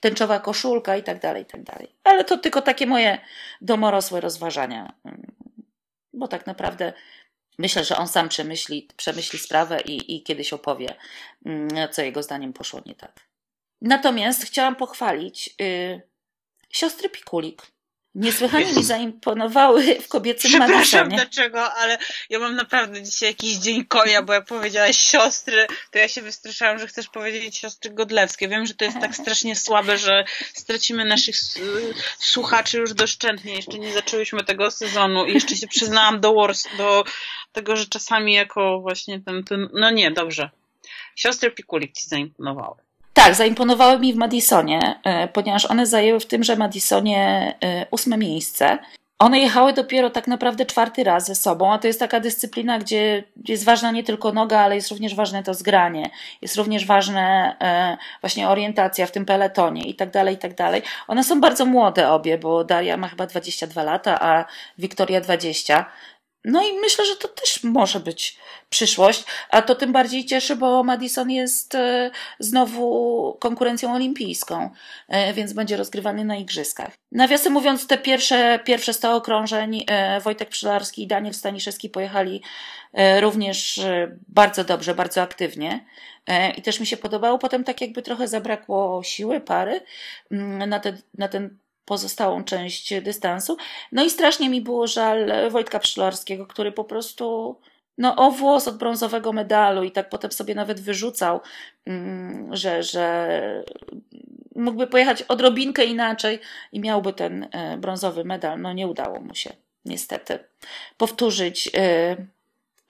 tęczowa 0.00 0.40
koszulka 0.40 0.96
i 0.96 1.02
tak 1.02 1.20
dalej, 1.20 1.42
i 1.42 1.46
tak 1.46 1.62
dalej. 1.62 1.88
Ale 2.04 2.24
to 2.24 2.38
tylko 2.38 2.62
takie 2.62 2.86
moje 2.86 3.18
domorosłe 3.60 4.20
rozważania, 4.20 4.92
bo 6.12 6.28
tak 6.28 6.46
naprawdę 6.46 6.92
myślę, 7.58 7.84
że 7.84 7.96
on 7.96 8.08
sam 8.08 8.28
przemyśli, 8.28 8.88
przemyśli 8.96 9.38
sprawę 9.38 9.80
i, 9.80 10.16
i 10.16 10.22
kiedyś 10.22 10.52
opowie, 10.52 10.94
mm, 11.46 11.68
co 11.90 12.02
jego 12.02 12.22
zdaniem 12.22 12.52
poszło 12.52 12.80
nie 12.86 12.94
tak. 12.94 13.20
Natomiast 13.80 14.44
chciałam 14.44 14.76
pochwalić 14.76 15.54
yy, 15.58 16.02
siostry 16.70 17.08
Pikulik. 17.08 17.62
Niesłychanie 18.16 18.72
mi 18.72 18.84
zaimponowały 18.84 20.00
w 20.00 20.08
kobiecym 20.08 20.50
Przepraszam 20.50 20.76
Madisonie. 20.76 21.16
dlaczego, 21.16 21.72
ale 21.72 21.98
ja 22.30 22.38
mam 22.38 22.56
naprawdę 22.56 23.02
dzisiaj 23.02 23.28
jakiś 23.28 23.56
dzień 23.56 23.84
konia, 23.84 24.22
bo 24.22 24.32
jak 24.32 24.44
powiedziałaś 24.44 24.96
siostry, 24.96 25.66
to 25.90 25.98
ja 25.98 26.08
się 26.08 26.22
wystraszałam, 26.22 26.78
że 26.78 26.86
chcesz 26.86 27.08
powiedzieć 27.08 27.56
siostry 27.56 27.90
Godlewskie. 27.90 28.48
Wiem, 28.48 28.66
że 28.66 28.74
to 28.74 28.84
jest 28.84 29.00
tak 29.00 29.16
strasznie 29.16 29.56
słabe, 29.56 29.98
że 29.98 30.24
stracimy 30.54 31.04
naszych 31.04 31.36
słuchaczy 32.18 32.78
już 32.78 32.94
doszczętnie. 32.94 33.54
Jeszcze 33.54 33.78
nie 33.78 33.92
zaczęłyśmy 33.92 34.44
tego 34.44 34.70
sezonu 34.70 35.26
i 35.26 35.34
jeszcze 35.34 35.56
się 35.56 35.66
przyznałam 35.66 36.20
do, 36.20 36.34
wars, 36.34 36.64
do 36.78 37.04
tego, 37.52 37.76
że 37.76 37.86
czasami 37.86 38.34
jako 38.34 38.80
właśnie 38.80 39.20
ten, 39.20 39.44
ten 39.44 39.68
no 39.72 39.90
nie, 39.90 40.10
dobrze. 40.10 40.50
Siostry 41.16 41.50
Pikulik 41.50 41.92
ci 41.92 42.08
zaimponowały. 42.08 42.85
Tak, 43.16 43.34
zaimponowały 43.34 43.98
mi 43.98 44.12
w 44.12 44.16
Madisonie, 44.16 45.00
e, 45.04 45.28
ponieważ 45.28 45.66
one 45.66 45.86
zajęły 45.86 46.20
w 46.20 46.26
tymże 46.26 46.56
Madisonie 46.56 47.54
e, 47.64 47.86
ósme 47.90 48.16
miejsce. 48.18 48.78
One 49.18 49.38
jechały 49.38 49.72
dopiero 49.72 50.10
tak 50.10 50.28
naprawdę 50.28 50.66
czwarty 50.66 51.04
raz 51.04 51.26
ze 51.26 51.34
sobą, 51.34 51.72
a 51.72 51.78
to 51.78 51.86
jest 51.86 52.00
taka 52.00 52.20
dyscyplina, 52.20 52.78
gdzie 52.78 53.24
jest 53.48 53.64
ważna 53.64 53.90
nie 53.90 54.04
tylko 54.04 54.32
noga, 54.32 54.60
ale 54.60 54.74
jest 54.74 54.90
również 54.90 55.14
ważne 55.14 55.42
to 55.42 55.54
zgranie, 55.54 56.10
jest 56.42 56.56
również 56.56 56.86
ważne 56.86 57.56
e, 57.60 57.96
właśnie 58.20 58.48
orientacja 58.48 59.06
w 59.06 59.10
tym 59.10 59.24
peletonie 59.24 59.82
i 59.82 59.94
tak 59.94 60.10
dalej, 60.10 60.34
i 60.34 60.38
tak 60.38 60.54
dalej. 60.54 60.82
One 61.08 61.24
są 61.24 61.40
bardzo 61.40 61.66
młode 61.66 62.10
obie, 62.10 62.38
bo 62.38 62.64
Daria 62.64 62.96
ma 62.96 63.08
chyba 63.08 63.26
22 63.26 63.82
lata, 63.82 64.20
a 64.20 64.44
Wiktoria 64.78 65.20
20. 65.20 65.86
No 66.46 66.62
i 66.62 66.72
myślę, 66.72 67.06
że 67.06 67.16
to 67.16 67.28
też 67.28 67.64
może 67.64 68.00
być 68.00 68.38
przyszłość, 68.70 69.24
a 69.50 69.62
to 69.62 69.74
tym 69.74 69.92
bardziej 69.92 70.26
cieszy, 70.26 70.56
bo 70.56 70.84
Madison 70.84 71.30
jest 71.30 71.74
e, 71.74 72.10
znowu 72.38 73.36
konkurencją 73.40 73.94
olimpijską, 73.94 74.70
e, 75.08 75.34
więc 75.34 75.52
będzie 75.52 75.76
rozgrywany 75.76 76.24
na 76.24 76.36
igrzyskach. 76.36 76.90
Nawiasem 77.12 77.52
mówiąc, 77.52 77.86
te 77.86 77.98
pierwsze, 77.98 78.60
pierwsze 78.64 78.92
100 78.92 79.16
okrążeń 79.16 79.84
e, 79.86 80.20
Wojtek 80.20 80.48
Przylarski 80.48 81.02
i 81.02 81.06
Daniel 81.06 81.34
Staniszewski 81.34 81.90
pojechali 81.90 82.42
również 83.20 83.80
bardzo 84.28 84.64
dobrze, 84.64 84.94
bardzo 84.94 85.22
aktywnie. 85.22 85.84
I 86.56 86.62
też 86.62 86.80
mi 86.80 86.86
się 86.86 86.96
podobało. 86.96 87.38
Potem 87.38 87.64
tak 87.64 87.80
jakby 87.80 88.02
trochę 88.02 88.28
zabrakło 88.28 89.02
siły 89.02 89.40
pary 89.40 89.80
mm, 90.30 90.68
na, 90.68 90.80
te, 90.80 90.96
na 91.18 91.28
ten 91.28 91.58
pozostałą 91.86 92.44
część 92.44 93.00
dystansu. 93.00 93.56
No 93.92 94.04
i 94.04 94.10
strasznie 94.10 94.48
mi 94.48 94.60
było 94.60 94.86
żal 94.86 95.50
Wojtka 95.50 95.78
Pszczlarskiego, 95.78 96.46
który 96.46 96.72
po 96.72 96.84
prostu 96.84 97.56
no, 97.98 98.16
o 98.16 98.30
włos 98.30 98.68
od 98.68 98.78
brązowego 98.78 99.32
medalu 99.32 99.84
i 99.84 99.90
tak 99.90 100.08
potem 100.08 100.32
sobie 100.32 100.54
nawet 100.54 100.80
wyrzucał, 100.80 101.40
mm, 101.86 102.56
że, 102.56 102.82
że 102.82 103.64
mógłby 104.54 104.86
pojechać 104.86 105.22
odrobinkę 105.22 105.84
inaczej 105.84 106.40
i 106.72 106.80
miałby 106.80 107.12
ten 107.12 107.48
e, 107.52 107.76
brązowy 107.76 108.24
medal. 108.24 108.60
No 108.60 108.72
nie 108.72 108.86
udało 108.86 109.20
mu 109.20 109.34
się 109.34 109.52
niestety 109.84 110.38
powtórzyć 110.98 111.70
e, 111.74 112.16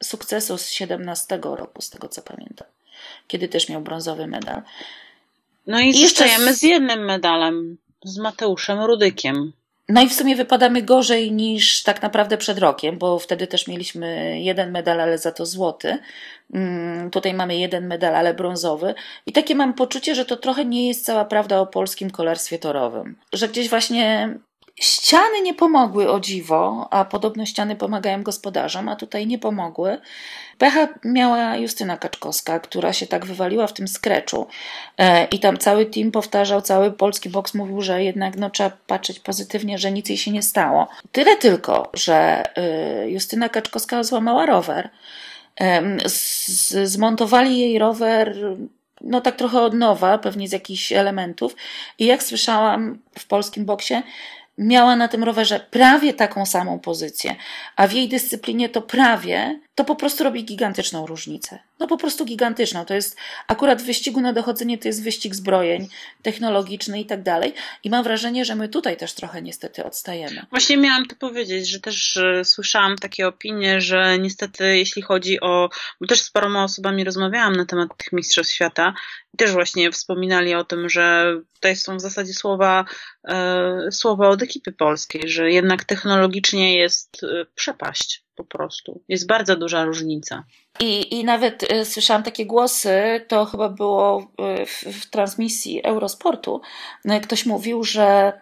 sukcesu 0.02 0.58
z 0.58 0.70
17 0.70 1.38
roku, 1.42 1.82
z 1.82 1.90
tego 1.90 2.08
co 2.08 2.22
pamiętam, 2.22 2.66
kiedy 3.28 3.48
też 3.48 3.68
miał 3.68 3.80
brązowy 3.80 4.26
medal. 4.26 4.62
No 5.66 5.80
i, 5.80 5.88
I 5.88 6.08
z... 6.08 6.58
z 6.58 6.62
jednym 6.62 7.04
medalem 7.04 7.76
z 8.06 8.18
Mateuszem 8.18 8.80
Rudykiem. 8.80 9.52
No 9.88 10.02
i 10.02 10.08
w 10.08 10.12
sumie 10.12 10.36
wypadamy 10.36 10.82
gorzej 10.82 11.32
niż 11.32 11.82
tak 11.82 12.02
naprawdę 12.02 12.38
przed 12.38 12.58
rokiem, 12.58 12.98
bo 12.98 13.18
wtedy 13.18 13.46
też 13.46 13.68
mieliśmy 13.68 14.40
jeden 14.40 14.70
medal, 14.70 15.00
ale 15.00 15.18
za 15.18 15.32
to 15.32 15.46
złoty. 15.46 15.98
Mm, 16.54 17.10
tutaj 17.10 17.34
mamy 17.34 17.56
jeden 17.56 17.86
medal, 17.86 18.16
ale 18.16 18.34
brązowy. 18.34 18.94
I 19.26 19.32
takie 19.32 19.54
mam 19.54 19.74
poczucie, 19.74 20.14
że 20.14 20.24
to 20.24 20.36
trochę 20.36 20.64
nie 20.64 20.88
jest 20.88 21.04
cała 21.04 21.24
prawda 21.24 21.60
o 21.60 21.66
polskim 21.66 22.10
kolarstwie 22.10 22.58
torowym. 22.58 23.16
Że 23.32 23.48
gdzieś 23.48 23.68
właśnie 23.68 24.34
ściany 24.80 25.42
nie 25.42 25.54
pomogły 25.54 26.10
o 26.10 26.20
dziwo, 26.20 26.88
a 26.90 27.04
podobno 27.04 27.46
ściany 27.46 27.76
pomagają 27.76 28.22
gospodarzom, 28.22 28.88
a 28.88 28.96
tutaj 28.96 29.26
nie 29.26 29.38
pomogły. 29.38 29.98
Pecha 30.58 30.88
miała 31.04 31.56
Justyna 31.56 31.96
Kaczkowska, 31.96 32.60
która 32.60 32.92
się 32.92 33.06
tak 33.06 33.26
wywaliła 33.26 33.66
w 33.66 33.72
tym 33.72 33.88
skreczu 33.88 34.46
e, 34.98 35.24
i 35.24 35.38
tam 35.38 35.58
cały 35.58 35.86
team 35.86 36.10
powtarzał, 36.10 36.62
cały 36.62 36.92
polski 36.92 37.28
boks 37.28 37.54
mówił, 37.54 37.82
że 37.82 38.04
jednak 38.04 38.36
no, 38.36 38.50
trzeba 38.50 38.70
patrzeć 38.86 39.20
pozytywnie, 39.20 39.78
że 39.78 39.92
nic 39.92 40.08
jej 40.08 40.18
się 40.18 40.30
nie 40.30 40.42
stało. 40.42 40.88
Tyle 41.12 41.36
tylko, 41.36 41.90
że 41.94 42.42
e, 42.56 43.10
Justyna 43.10 43.48
Kaczkowska 43.48 44.02
złamała 44.02 44.46
rower 44.46 44.90
zmontowali 46.84 47.58
jej 47.58 47.78
rower 47.78 48.36
no 49.00 49.20
tak 49.20 49.36
trochę 49.36 49.60
od 49.60 49.74
nowa, 49.74 50.18
pewnie 50.18 50.48
z 50.48 50.52
jakichś 50.52 50.92
elementów. 50.92 51.56
I 51.98 52.06
jak 52.06 52.22
słyszałam 52.22 52.98
w 53.18 53.26
polskim 53.26 53.64
boksie, 53.64 53.94
miała 54.58 54.96
na 54.96 55.08
tym 55.08 55.24
rowerze 55.24 55.60
prawie 55.70 56.14
taką 56.14 56.46
samą 56.46 56.78
pozycję, 56.78 57.36
a 57.76 57.86
w 57.86 57.92
jej 57.92 58.08
dyscyplinie 58.08 58.68
to 58.68 58.82
prawie, 58.82 59.60
to 59.76 59.84
po 59.84 59.96
prostu 59.96 60.24
robi 60.24 60.44
gigantyczną 60.44 61.06
różnicę. 61.06 61.58
No 61.78 61.86
po 61.86 61.96
prostu 61.96 62.24
gigantyczną. 62.24 62.84
To 62.84 62.94
jest 62.94 63.16
akurat 63.48 63.82
w 63.82 63.86
wyścigu 63.86 64.20
na 64.20 64.32
dochodzenie 64.32 64.78
to 64.78 64.88
jest 64.88 65.04
wyścig 65.04 65.34
zbrojeń 65.34 65.88
technologiczny 66.22 67.00
i 67.00 67.06
tak 67.06 67.22
dalej. 67.22 67.54
I 67.84 67.90
mam 67.90 68.04
wrażenie, 68.04 68.44
że 68.44 68.54
my 68.54 68.68
tutaj 68.68 68.96
też 68.96 69.14
trochę 69.14 69.42
niestety 69.42 69.84
odstajemy. 69.84 70.46
Właśnie 70.50 70.76
miałam 70.76 71.06
to 71.06 71.16
powiedzieć, 71.16 71.68
że 71.68 71.80
też 71.80 72.18
słyszałam 72.44 72.96
takie 72.96 73.28
opinie, 73.28 73.80
że 73.80 74.18
niestety 74.18 74.76
jeśli 74.76 75.02
chodzi 75.02 75.40
o, 75.40 75.68
bo 76.00 76.06
też 76.06 76.20
z 76.20 76.30
paroma 76.30 76.64
osobami 76.64 77.04
rozmawiałam 77.04 77.56
na 77.56 77.66
temat 77.66 77.96
tych 77.96 78.12
mistrzostw 78.12 78.54
świata 78.54 78.94
i 79.34 79.36
też 79.36 79.52
właśnie 79.52 79.90
wspominali 79.90 80.54
o 80.54 80.64
tym, 80.64 80.88
że 80.88 81.36
tutaj 81.54 81.76
są 81.76 81.96
w 81.96 82.00
zasadzie 82.00 82.32
słowa, 82.34 82.84
e, 83.28 83.88
słowa 83.92 84.28
od 84.28 84.42
ekipy 84.42 84.72
polskiej, 84.72 85.28
że 85.28 85.50
jednak 85.50 85.84
technologicznie 85.84 86.78
jest 86.78 87.24
e, 87.24 87.46
przepaść 87.54 88.25
po 88.36 88.44
prostu. 88.44 89.00
Jest 89.08 89.26
bardzo 89.26 89.56
duża 89.56 89.84
różnica. 89.84 90.44
I, 90.80 91.18
I 91.18 91.24
nawet 91.24 91.72
y, 91.72 91.84
słyszałam 91.84 92.22
takie 92.22 92.46
głosy, 92.46 93.24
to 93.28 93.44
chyba 93.44 93.68
było 93.68 94.30
y, 94.62 94.66
w, 94.66 94.82
w 94.82 95.10
transmisji 95.10 95.82
Eurosportu. 95.84 96.60
Y, 97.04 97.20
ktoś 97.20 97.46
mówił, 97.46 97.84
że 97.84 98.32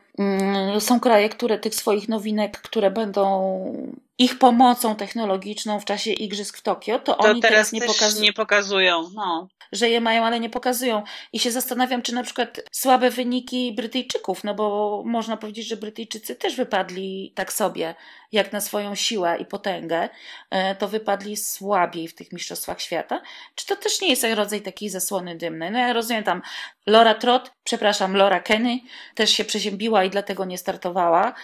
są 0.78 1.00
kraje, 1.00 1.28
które 1.28 1.58
tych 1.58 1.74
swoich 1.74 2.08
nowinek, 2.08 2.60
które 2.60 2.90
będą 2.90 3.94
ich 4.18 4.38
pomocą 4.38 4.96
technologiczną 4.96 5.80
w 5.80 5.84
czasie 5.84 6.10
Igrzysk 6.10 6.58
w 6.58 6.62
Tokio, 6.62 6.98
to, 6.98 7.14
to 7.14 7.18
oni 7.18 7.40
teraz, 7.40 7.72
nie, 7.72 7.80
nie 8.20 8.32
pokazują. 8.32 9.10
No 9.14 9.48
że 9.74 9.88
je 9.88 10.00
mają, 10.00 10.24
ale 10.24 10.40
nie 10.40 10.50
pokazują. 10.50 11.02
I 11.32 11.38
się 11.38 11.50
zastanawiam, 11.50 12.02
czy 12.02 12.14
na 12.14 12.22
przykład 12.22 12.60
słabe 12.72 13.10
wyniki 13.10 13.72
Brytyjczyków, 13.72 14.44
no 14.44 14.54
bo 14.54 15.02
można 15.06 15.36
powiedzieć, 15.36 15.66
że 15.66 15.76
Brytyjczycy 15.76 16.34
też 16.34 16.56
wypadli 16.56 17.32
tak 17.34 17.52
sobie, 17.52 17.94
jak 18.32 18.52
na 18.52 18.60
swoją 18.60 18.94
siłę 18.94 19.36
i 19.40 19.44
potęgę, 19.44 20.08
e, 20.50 20.74
to 20.74 20.88
wypadli 20.88 21.36
słabiej 21.36 22.08
w 22.08 22.14
tych 22.14 22.32
mistrzostwach 22.32 22.80
świata. 22.80 23.22
Czy 23.54 23.66
to 23.66 23.76
też 23.76 24.00
nie 24.00 24.08
jest 24.08 24.26
rodzaj 24.34 24.62
takiej 24.62 24.88
zasłony 24.88 25.36
dymnej? 25.36 25.70
No 25.70 25.78
ja 25.78 25.92
rozumiem 25.92 26.24
tam 26.24 26.42
Laura 26.86 27.14
Trot, 27.14 27.50
przepraszam, 27.64 28.16
Laura 28.16 28.40
Kenny 28.40 28.80
też 29.14 29.30
się 29.30 29.44
przeziębiła 29.44 30.04
i 30.04 30.10
dlatego 30.10 30.44
nie 30.44 30.58
startowała, 30.58 31.34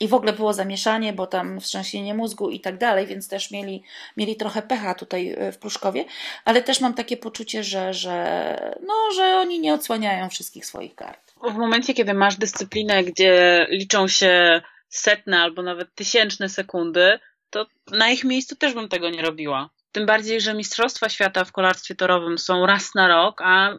i 0.00 0.08
w 0.08 0.14
ogóle 0.14 0.32
było 0.32 0.52
zamieszanie, 0.52 1.12
bo 1.12 1.26
tam 1.26 1.60
wstrząsienie 1.60 2.14
mózgu 2.14 2.50
i 2.50 2.60
tak 2.60 2.78
dalej, 2.78 3.06
więc 3.06 3.28
też 3.28 3.50
mieli, 3.50 3.82
mieli 4.16 4.36
trochę 4.36 4.62
pecha 4.62 4.94
tutaj 4.94 5.34
e, 5.38 5.52
w 5.52 5.58
Pruszkowie, 5.58 6.04
ale 6.44 6.62
też 6.62 6.80
mam 6.80 6.94
takie 6.94 7.16
poczucie, 7.16 7.64
że, 7.64 7.94
że, 7.94 8.76
no, 8.86 8.94
że 9.16 9.36
oni 9.36 9.60
nie 9.60 9.74
odsłaniają 9.74 10.28
wszystkich 10.28 10.66
swoich 10.66 10.94
kart. 10.94 11.32
W 11.42 11.54
momencie, 11.54 11.94
kiedy 11.94 12.14
masz 12.14 12.36
dyscyplinę, 12.36 13.04
gdzie 13.04 13.66
liczą 13.70 14.08
się 14.08 14.62
setne 14.88 15.40
albo 15.40 15.62
nawet 15.62 15.94
tysięczne 15.94 16.48
sekundy, 16.48 17.18
to 17.50 17.66
na 17.90 18.10
ich 18.10 18.24
miejscu 18.24 18.56
też 18.56 18.74
bym 18.74 18.88
tego 18.88 19.10
nie 19.10 19.22
robiła. 19.22 19.70
Tym 19.92 20.06
bardziej, 20.06 20.40
że 20.40 20.54
Mistrzostwa 20.54 21.08
Świata 21.08 21.44
w 21.44 21.52
kolarstwie 21.52 21.94
torowym 21.94 22.38
są 22.38 22.66
raz 22.66 22.94
na 22.94 23.08
rok, 23.08 23.40
a 23.44 23.70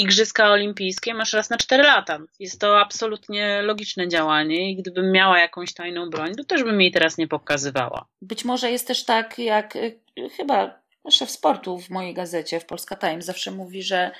Igrzyska 0.00 0.50
Olimpijskie 0.50 1.14
masz 1.14 1.32
raz 1.32 1.50
na 1.50 1.56
4 1.56 1.82
lata. 1.82 2.18
Jest 2.38 2.60
to 2.60 2.80
absolutnie 2.80 3.62
logiczne 3.62 4.08
działanie 4.08 4.70
i 4.70 4.76
gdybym 4.76 5.12
miała 5.12 5.38
jakąś 5.38 5.74
tajną 5.74 6.10
broń, 6.10 6.34
to 6.34 6.44
też 6.44 6.64
bym 6.64 6.80
jej 6.80 6.92
teraz 6.92 7.18
nie 7.18 7.28
pokazywała. 7.28 8.06
Być 8.22 8.44
może 8.44 8.70
jest 8.70 8.86
też 8.86 9.04
tak, 9.04 9.38
jak 9.38 9.76
y, 9.76 9.98
chyba 10.36 10.80
szef 11.10 11.30
sportu 11.30 11.78
w 11.78 11.90
mojej 11.90 12.14
gazecie, 12.14 12.60
w 12.60 12.66
Polska 12.66 12.96
Times, 12.96 13.24
zawsze 13.24 13.50
mówi, 13.50 13.82
że 13.82 14.10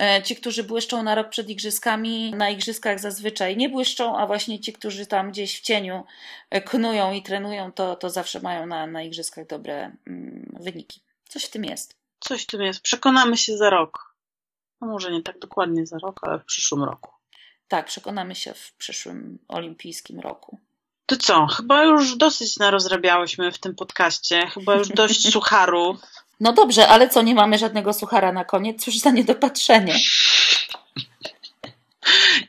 e, 0.00 0.22
ci, 0.22 0.36
którzy 0.36 0.64
błyszczą 0.64 1.02
na 1.02 1.14
rok 1.14 1.28
przed 1.28 1.50
igrzyskami, 1.50 2.32
na 2.34 2.50
igrzyskach 2.50 3.00
zazwyczaj 3.00 3.56
nie 3.56 3.68
błyszczą, 3.68 4.18
a 4.18 4.26
właśnie 4.26 4.60
ci, 4.60 4.72
którzy 4.72 5.06
tam 5.06 5.30
gdzieś 5.30 5.58
w 5.58 5.62
cieniu 5.62 6.04
e, 6.50 6.60
knują 6.60 7.12
i 7.12 7.22
trenują, 7.22 7.72
to, 7.72 7.96
to 7.96 8.10
zawsze 8.10 8.40
mają 8.40 8.66
na, 8.66 8.86
na 8.86 9.02
igrzyskach 9.02 9.46
dobre 9.46 9.92
mm, 10.06 10.56
wyniki. 10.60 11.00
Coś 11.28 11.44
w 11.44 11.50
tym 11.50 11.64
jest. 11.64 11.96
Coś 12.20 12.42
w 12.42 12.46
tym 12.46 12.62
jest. 12.62 12.80
Przekonamy 12.80 13.36
się 13.36 13.56
za 13.56 13.70
rok. 13.70 14.07
No 14.80 14.86
może 14.86 15.10
nie 15.10 15.22
tak 15.22 15.38
dokładnie 15.38 15.86
za 15.86 15.98
rok, 15.98 16.20
ale 16.22 16.38
w 16.38 16.44
przyszłym 16.44 16.84
roku. 16.84 17.12
Tak, 17.68 17.86
przekonamy 17.86 18.34
się 18.34 18.54
w 18.54 18.72
przyszłym 18.72 19.38
olimpijskim 19.48 20.20
roku. 20.20 20.58
To 21.06 21.16
co? 21.16 21.46
Chyba 21.46 21.84
już 21.84 22.16
dosyć 22.16 22.56
narozrabiałyśmy 22.56 23.52
w 23.52 23.58
tym 23.58 23.74
podcaście. 23.74 24.46
Chyba 24.46 24.74
już 24.74 24.88
dość 24.88 25.28
sucharu. 25.32 25.98
No 26.40 26.52
dobrze, 26.52 26.88
ale 26.88 27.08
co, 27.08 27.22
nie 27.22 27.34
mamy 27.34 27.58
żadnego 27.58 27.92
suchara 27.92 28.32
na 28.32 28.44
koniec? 28.44 28.84
Cóż 28.84 28.98
za 28.98 29.10
niedopatrzenie. 29.10 29.94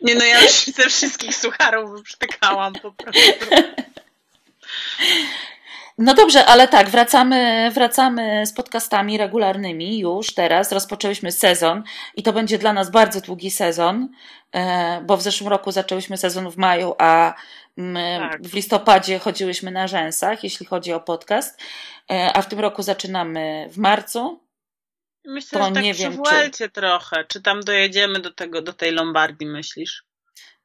Nie 0.01 0.15
no, 0.15 0.25
ja 0.25 0.41
już 0.41 0.51
ze 0.51 0.89
wszystkich 0.89 1.35
sucharów 1.35 1.91
wyprztykałam 1.91 2.73
po 2.73 2.91
prostu. 2.91 3.21
No 6.01 6.13
dobrze, 6.13 6.45
ale 6.45 6.67
tak, 6.67 6.89
wracamy, 6.89 7.71
wracamy 7.73 8.45
z 8.45 8.53
podcastami 8.53 9.17
regularnymi 9.17 9.99
już 9.99 10.33
teraz. 10.33 10.71
Rozpoczęłyśmy 10.71 11.31
sezon 11.31 11.83
i 12.15 12.23
to 12.23 12.33
będzie 12.33 12.57
dla 12.57 12.73
nas 12.73 12.91
bardzo 12.91 13.21
długi 13.21 13.51
sezon, 13.51 14.09
e, 14.51 15.01
bo 15.01 15.17
w 15.17 15.21
zeszłym 15.21 15.49
roku 15.49 15.71
zaczęłyśmy 15.71 16.17
sezon 16.17 16.51
w 16.51 16.57
maju, 16.57 16.95
a 16.97 17.33
tak. 18.19 18.41
w 18.41 18.53
listopadzie 18.53 19.19
chodziłyśmy 19.19 19.71
na 19.71 19.87
rzęsach, 19.87 20.43
jeśli 20.43 20.65
chodzi 20.65 20.93
o 20.93 20.99
podcast, 20.99 21.61
e, 22.11 22.31
a 22.33 22.41
w 22.41 22.47
tym 22.47 22.59
roku 22.59 22.83
zaczynamy 22.83 23.67
w 23.71 23.77
marcu. 23.77 24.43
Myślę, 25.25 25.59
to 25.59 25.65
że 25.65 25.71
tak 25.71 25.83
nie 25.83 25.93
wiem, 25.93 26.17
czy... 26.51 26.69
trochę. 26.69 27.25
Czy 27.25 27.41
tam 27.41 27.59
dojedziemy 27.59 28.19
do 28.19 28.33
tego, 28.33 28.61
do 28.61 28.73
tej 28.73 28.91
Lombardii, 28.91 29.47
myślisz? 29.47 30.03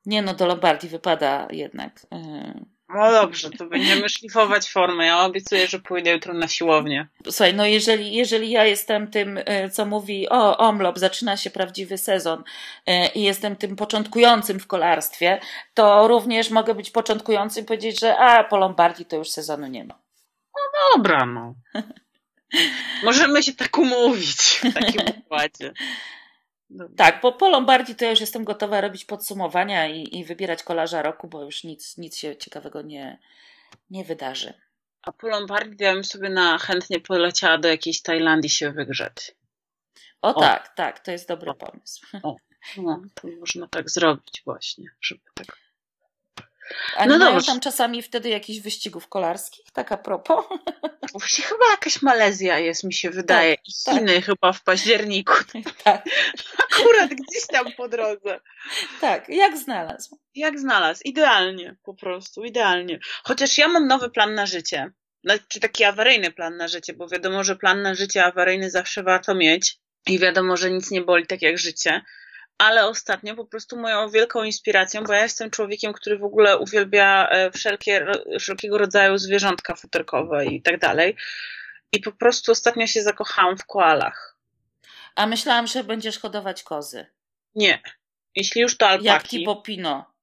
Nie 0.07 0.23
no, 0.23 0.35
do 0.35 0.47
Lombardii 0.47 0.89
wypada 0.89 1.49
jednak. 1.51 2.07
E, 2.13 2.74
no 2.95 3.13
dobrze, 3.13 3.51
to 3.51 3.67
będziemy 3.67 4.09
szlifować 4.09 4.71
formę. 4.71 5.07
Ja 5.07 5.21
obiecuję, 5.21 5.67
że 5.67 5.79
pójdę 5.79 6.11
jutro 6.11 6.35
na 6.35 6.49
siłownię. 6.49 7.07
Słuchaj, 7.25 7.55
no 7.55 7.67
jeżeli, 7.67 8.15
jeżeli 8.15 8.51
ja 8.51 8.65
jestem 8.65 9.11
tym, 9.11 9.41
e, 9.45 9.71
co 9.71 9.87
mówi, 9.87 10.29
o, 10.29 10.59
omlop, 10.59 10.99
zaczyna 10.99 11.37
się 11.37 11.51
prawdziwy 11.51 11.99
sezon 11.99 12.45
e, 12.87 13.09
i 13.09 13.23
jestem 13.23 13.57
tym 13.57 13.77
początkującym 13.77 14.61
w 14.61 14.67
kolarstwie, 14.67 15.41
to 15.75 16.09
również 16.09 16.51
mogę 16.51 16.75
być 16.75 16.91
początkującym 16.91 17.65
i 17.65 17.67
powiedzieć, 17.67 18.01
że 18.01 18.17
a, 18.17 18.45
po 18.45 18.57
Lombardii 18.57 19.07
to 19.07 19.17
już 19.17 19.31
sezonu 19.31 19.67
nie 19.67 19.85
ma. 19.85 19.95
No 20.55 20.97
dobra, 20.97 21.27
no. 21.27 21.55
Możemy 23.05 23.43
się 23.43 23.53
tak 23.53 23.79
umówić 23.79 24.61
w 24.65 24.75
takim 24.75 25.01
układzie. 25.19 25.73
Tak, 26.97 27.21
po, 27.21 27.33
po 27.33 27.49
Lombardii 27.49 27.95
to 27.95 28.05
ja 28.05 28.11
już 28.11 28.21
jestem 28.21 28.45
gotowa 28.45 28.81
robić 28.81 29.05
podsumowania 29.05 29.89
i, 29.89 30.19
i 30.19 30.25
wybierać 30.25 30.63
kolarza 30.63 31.03
roku, 31.03 31.29
bo 31.29 31.43
już 31.43 31.65
nic, 31.65 31.99
nic 31.99 32.17
się 32.17 32.37
ciekawego 32.37 32.83
nie, 32.83 33.19
nie 33.91 34.05
wydarzy. 34.05 34.55
A 35.03 35.13
po 35.13 35.29
Lombardii 35.29 35.85
ja 35.85 35.95
bym 35.95 36.05
sobie 36.05 36.31
na 36.31 36.59
chętnie 36.59 37.01
poleciała 37.01 37.59
do 37.59 37.69
jakiejś 37.69 38.03
Tajlandii 38.03 38.51
się 38.51 38.73
wygrzeć. 38.73 39.35
O, 40.23 40.35
o. 40.35 40.41
tak, 40.41 40.75
tak, 40.75 40.99
to 40.99 41.11
jest 41.11 41.29
dobry 41.29 41.51
o. 41.51 41.55
pomysł. 41.55 42.07
O. 42.23 42.37
No, 42.77 43.03
to 43.15 43.29
można 43.41 43.69
tak 43.69 43.91
zrobić 43.91 44.43
właśnie, 44.45 44.91
żeby 45.01 45.21
tak 45.35 45.64
a 46.97 47.07
no 47.07 47.13
nie 47.13 47.25
mają 47.25 47.41
tam 47.43 47.61
czasami 47.61 48.03
wtedy 48.03 48.29
jakichś 48.29 48.61
wyścigów 48.61 49.09
kolarskich, 49.09 49.65
tak 49.73 49.93
a 49.93 49.97
propos? 49.97 50.45
Właśnie 51.13 51.45
chyba 51.45 51.71
jakaś 51.71 52.03
Malezja 52.03 52.59
jest, 52.59 52.85
mi 52.85 52.95
się 52.95 53.11
wydaje. 53.11 53.57
Tak, 53.57 53.69
I 53.69 53.73
Chiny 53.73 54.15
tak. 54.15 54.25
chyba 54.25 54.53
w 54.53 54.63
październiku. 54.63 55.35
Tak. 55.85 56.05
Akurat 56.81 57.11
gdzieś 57.11 57.47
tam 57.47 57.73
po 57.73 57.89
drodze. 57.89 58.41
Tak, 59.01 59.29
jak 59.29 59.59
znalazł. 59.59 60.19
Jak 60.35 60.61
znalazł, 60.61 61.01
idealnie 61.05 61.77
po 61.83 61.95
prostu, 61.95 62.45
idealnie. 62.45 62.99
Chociaż 63.25 63.59
ja 63.59 63.69
mam 63.69 63.87
nowy 63.87 64.11
plan 64.11 64.35
na 64.35 64.47
życie. 64.47 64.93
Znaczy 65.25 65.61
taki 65.61 65.85
awaryjny 65.85 66.31
plan 66.31 66.57
na 66.57 66.69
życie, 66.69 66.93
bo 66.93 67.09
wiadomo, 67.09 67.45
że 67.45 67.57
plan 67.57 67.83
na 67.83 67.95
życie 67.95 68.25
awaryjny 68.25 68.71
zawsze 68.71 69.03
warto 69.03 69.35
mieć. 69.35 69.79
I 70.07 70.19
wiadomo, 70.19 70.57
że 70.57 70.71
nic 70.71 70.91
nie 70.91 71.03
boli 71.03 71.27
tak 71.27 71.43
jak 71.43 71.59
życie 71.59 72.03
ale 72.59 72.87
ostatnio 72.87 73.35
po 73.35 73.45
prostu 73.45 73.77
moją 73.77 74.11
wielką 74.11 74.45
inspiracją, 74.45 75.05
bo 75.05 75.13
ja 75.13 75.23
jestem 75.23 75.51
człowiekiem, 75.51 75.93
który 75.93 76.19
w 76.19 76.25
ogóle 76.25 76.59
uwielbia 76.59 77.29
e, 77.29 77.51
wszelkie, 77.51 78.07
wszelkiego 78.41 78.79
rodzaju 78.79 79.19
zwierzątka 79.19 79.75
futerkowe 79.75 80.47
i 80.47 80.63
tak 80.63 80.81
dalej. 80.81 81.17
I 81.93 82.01
po 82.01 82.13
prostu 82.13 82.53
ostatnio 82.53 82.87
się 82.87 83.03
zakochałam 83.03 83.59
w 83.59 83.67
koalach. 83.67 84.37
A 85.15 85.27
myślałam, 85.27 85.67
że 85.67 85.85
będziesz 85.85 86.19
hodować 86.19 86.63
kozy. 86.63 87.07
Nie. 87.55 87.83
Jeśli 88.35 88.61
już 88.61 88.77
to 88.77 88.89
alpaki. 88.89 89.07
Jak 89.07 89.29
Tipo 89.29 89.57
Pino. 89.57 90.15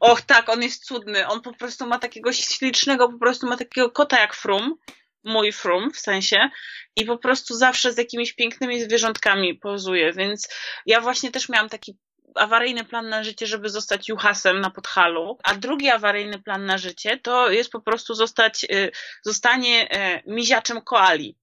Och 0.00 0.20
tak, 0.20 0.48
on 0.48 0.62
jest 0.62 0.84
cudny. 0.84 1.26
On 1.26 1.42
po 1.42 1.52
prostu 1.52 1.86
ma 1.86 1.98
takiego 1.98 2.32
ślicznego, 2.32 3.08
po 3.08 3.18
prostu 3.18 3.46
ma 3.46 3.56
takiego 3.56 3.90
kota 3.90 4.20
jak 4.20 4.34
Frum 4.34 4.78
mój 5.26 5.52
frum 5.52 5.90
w 5.92 5.98
sensie 5.98 6.50
i 6.96 7.04
po 7.04 7.18
prostu 7.18 7.54
zawsze 7.54 7.92
z 7.92 7.98
jakimiś 7.98 8.32
pięknymi 8.32 8.80
zwierzątkami 8.80 9.54
pozuje, 9.54 10.12
więc 10.12 10.48
ja 10.86 11.00
właśnie 11.00 11.30
też 11.30 11.48
miałam 11.48 11.68
taki 11.68 11.98
awaryjny 12.34 12.84
plan 12.84 13.08
na 13.08 13.24
życie, 13.24 13.46
żeby 13.46 13.68
zostać 13.68 14.08
juhasem 14.08 14.60
na 14.60 14.70
podhalu, 14.70 15.38
a 15.44 15.54
drugi 15.54 15.90
awaryjny 15.90 16.38
plan 16.38 16.66
na 16.66 16.78
życie 16.78 17.16
to 17.22 17.50
jest 17.50 17.70
po 17.70 17.80
prostu 17.80 18.14
zostać, 18.14 18.64
y, 18.64 18.90
zostanie 19.22 19.88
y, 19.96 20.22
miziaczem 20.26 20.80
koali. 20.80 21.36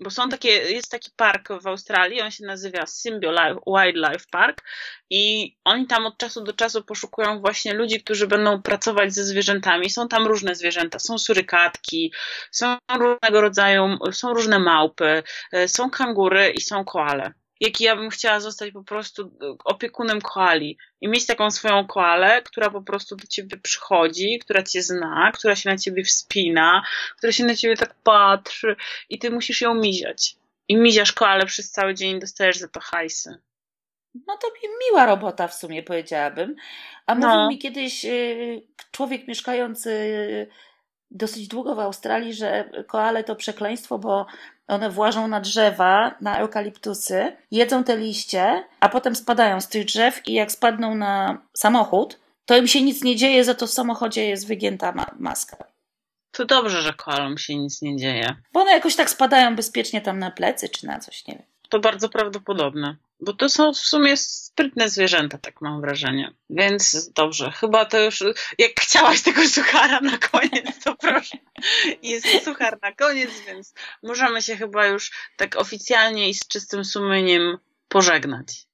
Bo 0.00 0.10
są 0.10 0.28
takie, 0.28 0.48
jest 0.48 0.90
taki 0.90 1.10
park 1.16 1.48
w 1.62 1.66
Australii, 1.66 2.20
on 2.20 2.30
się 2.30 2.46
nazywa 2.46 2.86
Symbio 2.86 3.32
Wildlife 3.66 4.24
Park 4.30 4.62
i 5.10 5.56
oni 5.64 5.86
tam 5.86 6.06
od 6.06 6.18
czasu 6.18 6.44
do 6.44 6.52
czasu 6.52 6.84
poszukują 6.84 7.40
właśnie 7.40 7.74
ludzi, 7.74 8.00
którzy 8.00 8.26
będą 8.26 8.62
pracować 8.62 9.14
ze 9.14 9.24
zwierzętami. 9.24 9.90
Są 9.90 10.08
tam 10.08 10.26
różne 10.26 10.54
zwierzęta, 10.54 10.98
są 10.98 11.18
surykatki, 11.18 12.12
są 12.50 12.76
różnego 12.98 13.40
rodzaju, 13.40 13.98
są 14.12 14.34
różne 14.34 14.58
małpy, 14.58 15.22
e, 15.52 15.68
są 15.68 15.90
kangury 15.90 16.50
i 16.50 16.60
są 16.60 16.84
koale 16.84 17.32
jaki 17.60 17.84
ja 17.84 17.96
bym 17.96 18.10
chciała 18.10 18.40
zostać 18.40 18.72
po 18.72 18.84
prostu 18.84 19.30
opiekunem 19.64 20.20
koali 20.20 20.78
i 21.00 21.08
mieć 21.08 21.26
taką 21.26 21.50
swoją 21.50 21.86
koalę, 21.86 22.42
która 22.42 22.70
po 22.70 22.82
prostu 22.82 23.16
do 23.16 23.26
ciebie 23.26 23.56
przychodzi, 23.56 24.38
która 24.38 24.62
cię 24.62 24.82
zna, 24.82 25.32
która 25.34 25.56
się 25.56 25.70
na 25.70 25.76
ciebie 25.76 26.04
wspina, 26.04 26.82
która 27.16 27.32
się 27.32 27.44
na 27.44 27.56
ciebie 27.56 27.76
tak 27.76 27.94
patrzy 27.94 28.76
i 29.08 29.18
ty 29.18 29.30
musisz 29.30 29.60
ją 29.60 29.74
miziać. 29.74 30.36
I 30.68 30.76
miziasz 30.76 31.12
koalę 31.12 31.46
przez 31.46 31.70
cały 31.70 31.94
dzień 31.94 32.16
i 32.16 32.20
dostajesz 32.20 32.56
za 32.56 32.68
to 32.68 32.80
hajsy. 32.80 33.38
No 34.26 34.36
to 34.36 34.48
miła 34.86 35.06
robota 35.06 35.48
w 35.48 35.54
sumie 35.54 35.82
powiedziałabym. 35.82 36.56
A 37.06 37.14
no. 37.14 37.28
mówił 37.28 37.48
mi 37.48 37.58
kiedyś 37.58 38.04
y, 38.04 38.62
człowiek 38.90 39.28
mieszkający 39.28 39.90
dosyć 41.10 41.48
długo 41.48 41.74
w 41.74 41.78
Australii, 41.78 42.34
że 42.34 42.70
koale 42.86 43.24
to 43.24 43.36
przekleństwo, 43.36 43.98
bo 43.98 44.26
one 44.68 44.90
włażą 44.90 45.28
na 45.28 45.40
drzewa, 45.40 46.14
na 46.20 46.38
eukaliptusy, 46.38 47.36
jedzą 47.50 47.84
te 47.84 47.96
liście, 47.96 48.64
a 48.80 48.88
potem 48.88 49.16
spadają 49.16 49.60
z 49.60 49.68
tych 49.68 49.84
drzew 49.84 50.22
i 50.26 50.32
jak 50.32 50.52
spadną 50.52 50.94
na 50.94 51.38
samochód, 51.54 52.18
to 52.46 52.56
im 52.56 52.66
się 52.66 52.82
nic 52.82 53.04
nie 53.04 53.16
dzieje, 53.16 53.44
za 53.44 53.54
to 53.54 53.66
w 53.66 53.70
samochodzie 53.70 54.28
jest 54.28 54.46
wygięta 54.46 54.92
ma 54.92 55.06
maska. 55.18 55.56
To 56.32 56.44
dobrze, 56.44 56.82
że 56.82 56.92
koalom 56.92 57.38
się 57.38 57.56
nic 57.56 57.82
nie 57.82 57.96
dzieje. 57.96 58.36
Bo 58.52 58.60
one 58.60 58.70
jakoś 58.70 58.96
tak 58.96 59.10
spadają 59.10 59.56
bezpiecznie 59.56 60.00
tam 60.00 60.18
na 60.18 60.30
plecy 60.30 60.68
czy 60.68 60.86
na 60.86 60.98
coś, 60.98 61.26
nie 61.26 61.34
wiem. 61.34 61.42
To 61.68 61.78
bardzo 61.78 62.08
prawdopodobne. 62.08 62.96
Bo 63.20 63.32
to 63.32 63.48
są 63.48 63.72
w 63.72 63.78
sumie 63.78 64.16
sprytne 64.16 64.88
zwierzęta, 64.88 65.38
tak 65.38 65.60
mam 65.60 65.80
wrażenie. 65.80 66.34
Więc 66.50 67.10
dobrze, 67.12 67.50
chyba 67.50 67.84
to 67.84 68.00
już. 68.00 68.24
Jak 68.58 68.72
chciałaś 68.80 69.22
tego 69.22 69.48
suchara 69.48 70.00
na 70.00 70.18
koniec, 70.18 70.84
to 70.84 70.96
proszę. 70.96 71.38
Jest 72.02 72.44
suchar 72.44 72.78
na 72.82 72.92
koniec, 72.92 73.30
więc 73.46 73.74
możemy 74.02 74.42
się 74.42 74.56
chyba 74.56 74.86
już 74.86 75.10
tak 75.36 75.56
oficjalnie 75.56 76.28
i 76.28 76.34
z 76.34 76.48
czystym 76.48 76.84
sumieniem 76.84 77.58
pożegnać. 77.88 78.67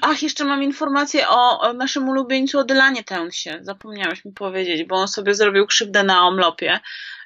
Ach, 0.00 0.22
jeszcze 0.22 0.44
mam 0.44 0.62
informację 0.62 1.28
o, 1.28 1.72
naszym 1.72 2.08
ulubieńcu 2.08 2.58
Odylanie 2.58 3.04
Tęsie. 3.04 3.58
Zapomniałeś 3.62 4.24
mi 4.24 4.32
powiedzieć, 4.32 4.84
bo 4.84 4.96
on 4.96 5.08
sobie 5.08 5.34
zrobił 5.34 5.66
krzywdę 5.66 6.02
na 6.02 6.26
omlopie. 6.26 6.80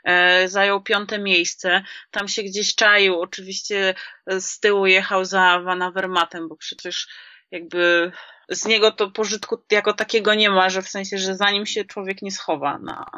E, 0.04 0.48
zajął 0.48 0.82
piąte 0.82 1.18
miejsce. 1.18 1.82
Tam 2.10 2.28
się 2.28 2.42
gdzieś 2.42 2.74
czaił. 2.74 3.20
Oczywiście 3.20 3.94
z 4.26 4.60
tyłu 4.60 4.86
jechał 4.86 5.24
za 5.24 5.60
Van 5.60 5.82
Avermatem, 5.82 6.48
bo 6.48 6.56
przecież 6.56 7.08
jakby 7.50 8.12
z 8.48 8.64
niego 8.64 8.92
to 8.92 9.10
pożytku 9.10 9.64
jako 9.70 9.92
takiego 9.92 10.34
nie 10.34 10.50
ma, 10.50 10.68
że 10.68 10.82
w 10.82 10.88
sensie, 10.88 11.18
że 11.18 11.36
zanim 11.36 11.66
się 11.66 11.84
człowiek 11.84 12.22
nie 12.22 12.30
schowa 12.30 12.78
na, 12.78 13.10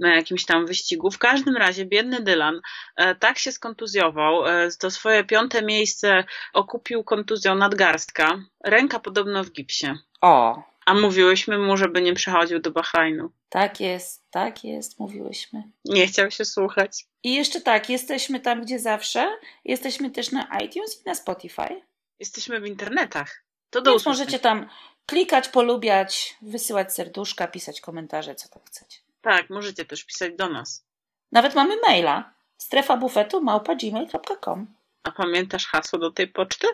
na 0.00 0.14
jakimś 0.14 0.44
tam 0.44 0.66
wyścigu. 0.66 1.10
W 1.10 1.18
każdym 1.18 1.56
razie 1.56 1.84
biedny 1.84 2.20
Dylan 2.20 2.60
e, 2.96 3.14
tak 3.14 3.38
się 3.38 3.52
skontuzjował, 3.52 4.46
e, 4.46 4.68
to 4.78 4.90
swoje 4.90 5.24
piąte 5.24 5.62
miejsce 5.62 6.24
okupił 6.52 7.04
kontuzją 7.04 7.54
nadgarstka, 7.54 8.40
ręka 8.64 9.00
podobno 9.00 9.44
w 9.44 9.50
gipsie. 9.50 9.94
O. 10.20 10.62
A 10.86 10.94
mówiłyśmy 10.94 11.58
mu, 11.58 11.76
żeby 11.76 12.02
nie 12.02 12.14
przechodził 12.14 12.60
do 12.60 12.70
Bahrajnu. 12.70 13.30
Tak 13.48 13.80
jest, 13.80 14.30
tak 14.30 14.64
jest, 14.64 14.98
mówiłyśmy. 14.98 15.62
Nie 15.84 16.06
chciał 16.06 16.30
się 16.30 16.44
słuchać. 16.44 17.06
I 17.22 17.34
jeszcze 17.34 17.60
tak, 17.60 17.90
jesteśmy 17.90 18.40
tam, 18.40 18.62
gdzie 18.62 18.78
zawsze. 18.78 19.36
Jesteśmy 19.64 20.10
też 20.10 20.32
na 20.32 20.48
iTunes 20.64 21.02
i 21.02 21.08
na 21.08 21.14
Spotify. 21.14 21.82
Jesteśmy 22.18 22.60
w 22.60 22.66
internetach. 22.66 23.44
To 23.70 23.82
do 23.82 23.90
Więc 23.90 24.06
możecie 24.06 24.38
tam 24.38 24.68
klikać, 25.06 25.48
polubiać, 25.48 26.36
wysyłać 26.42 26.94
serduszka, 26.94 27.46
pisać 27.48 27.80
komentarze, 27.80 28.34
co 28.34 28.48
tam 28.48 28.62
chcecie. 28.64 28.98
Tak, 29.20 29.50
możecie 29.50 29.84
też 29.84 30.04
pisać 30.04 30.36
do 30.36 30.48
nas. 30.48 30.86
Nawet 31.32 31.54
mamy 31.54 31.76
maila. 31.76 32.34
Strefa 32.56 32.96
bufetu 32.96 33.42
małpa 33.42 33.74
gmail.com. 33.74 34.66
A 35.02 35.10
pamiętasz 35.10 35.66
hasło 35.66 35.98
do 35.98 36.10
tej 36.10 36.28
poczty? 36.28 36.66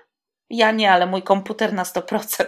Ja 0.50 0.72
nie, 0.72 0.92
ale 0.92 1.06
mój 1.06 1.22
komputer 1.22 1.72
na 1.72 1.82
100%. 1.82 2.44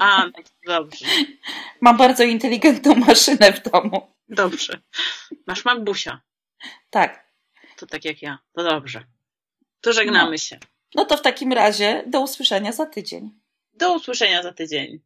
A, 0.00 0.24
no 0.26 0.32
dobrze. 0.66 1.06
Mam 1.80 1.96
bardzo 1.96 2.24
inteligentną 2.24 2.94
maszynę 2.94 3.52
w 3.52 3.70
domu. 3.70 4.14
Dobrze. 4.28 4.80
Masz 5.46 5.64
MacBusia. 5.64 6.20
Tak. 6.90 7.30
To 7.76 7.86
tak 7.86 8.04
jak 8.04 8.22
ja. 8.22 8.38
To 8.52 8.64
dobrze. 8.64 9.04
To 9.80 9.92
żegnamy 9.92 10.30
no. 10.30 10.38
się. 10.38 10.58
No 10.94 11.04
to 11.04 11.16
w 11.16 11.22
takim 11.22 11.52
razie 11.52 12.04
do 12.06 12.20
usłyszenia 12.20 12.72
za 12.72 12.86
tydzień. 12.86 13.30
Do 13.72 13.94
usłyszenia 13.94 14.42
za 14.42 14.52
tydzień. 14.52 15.00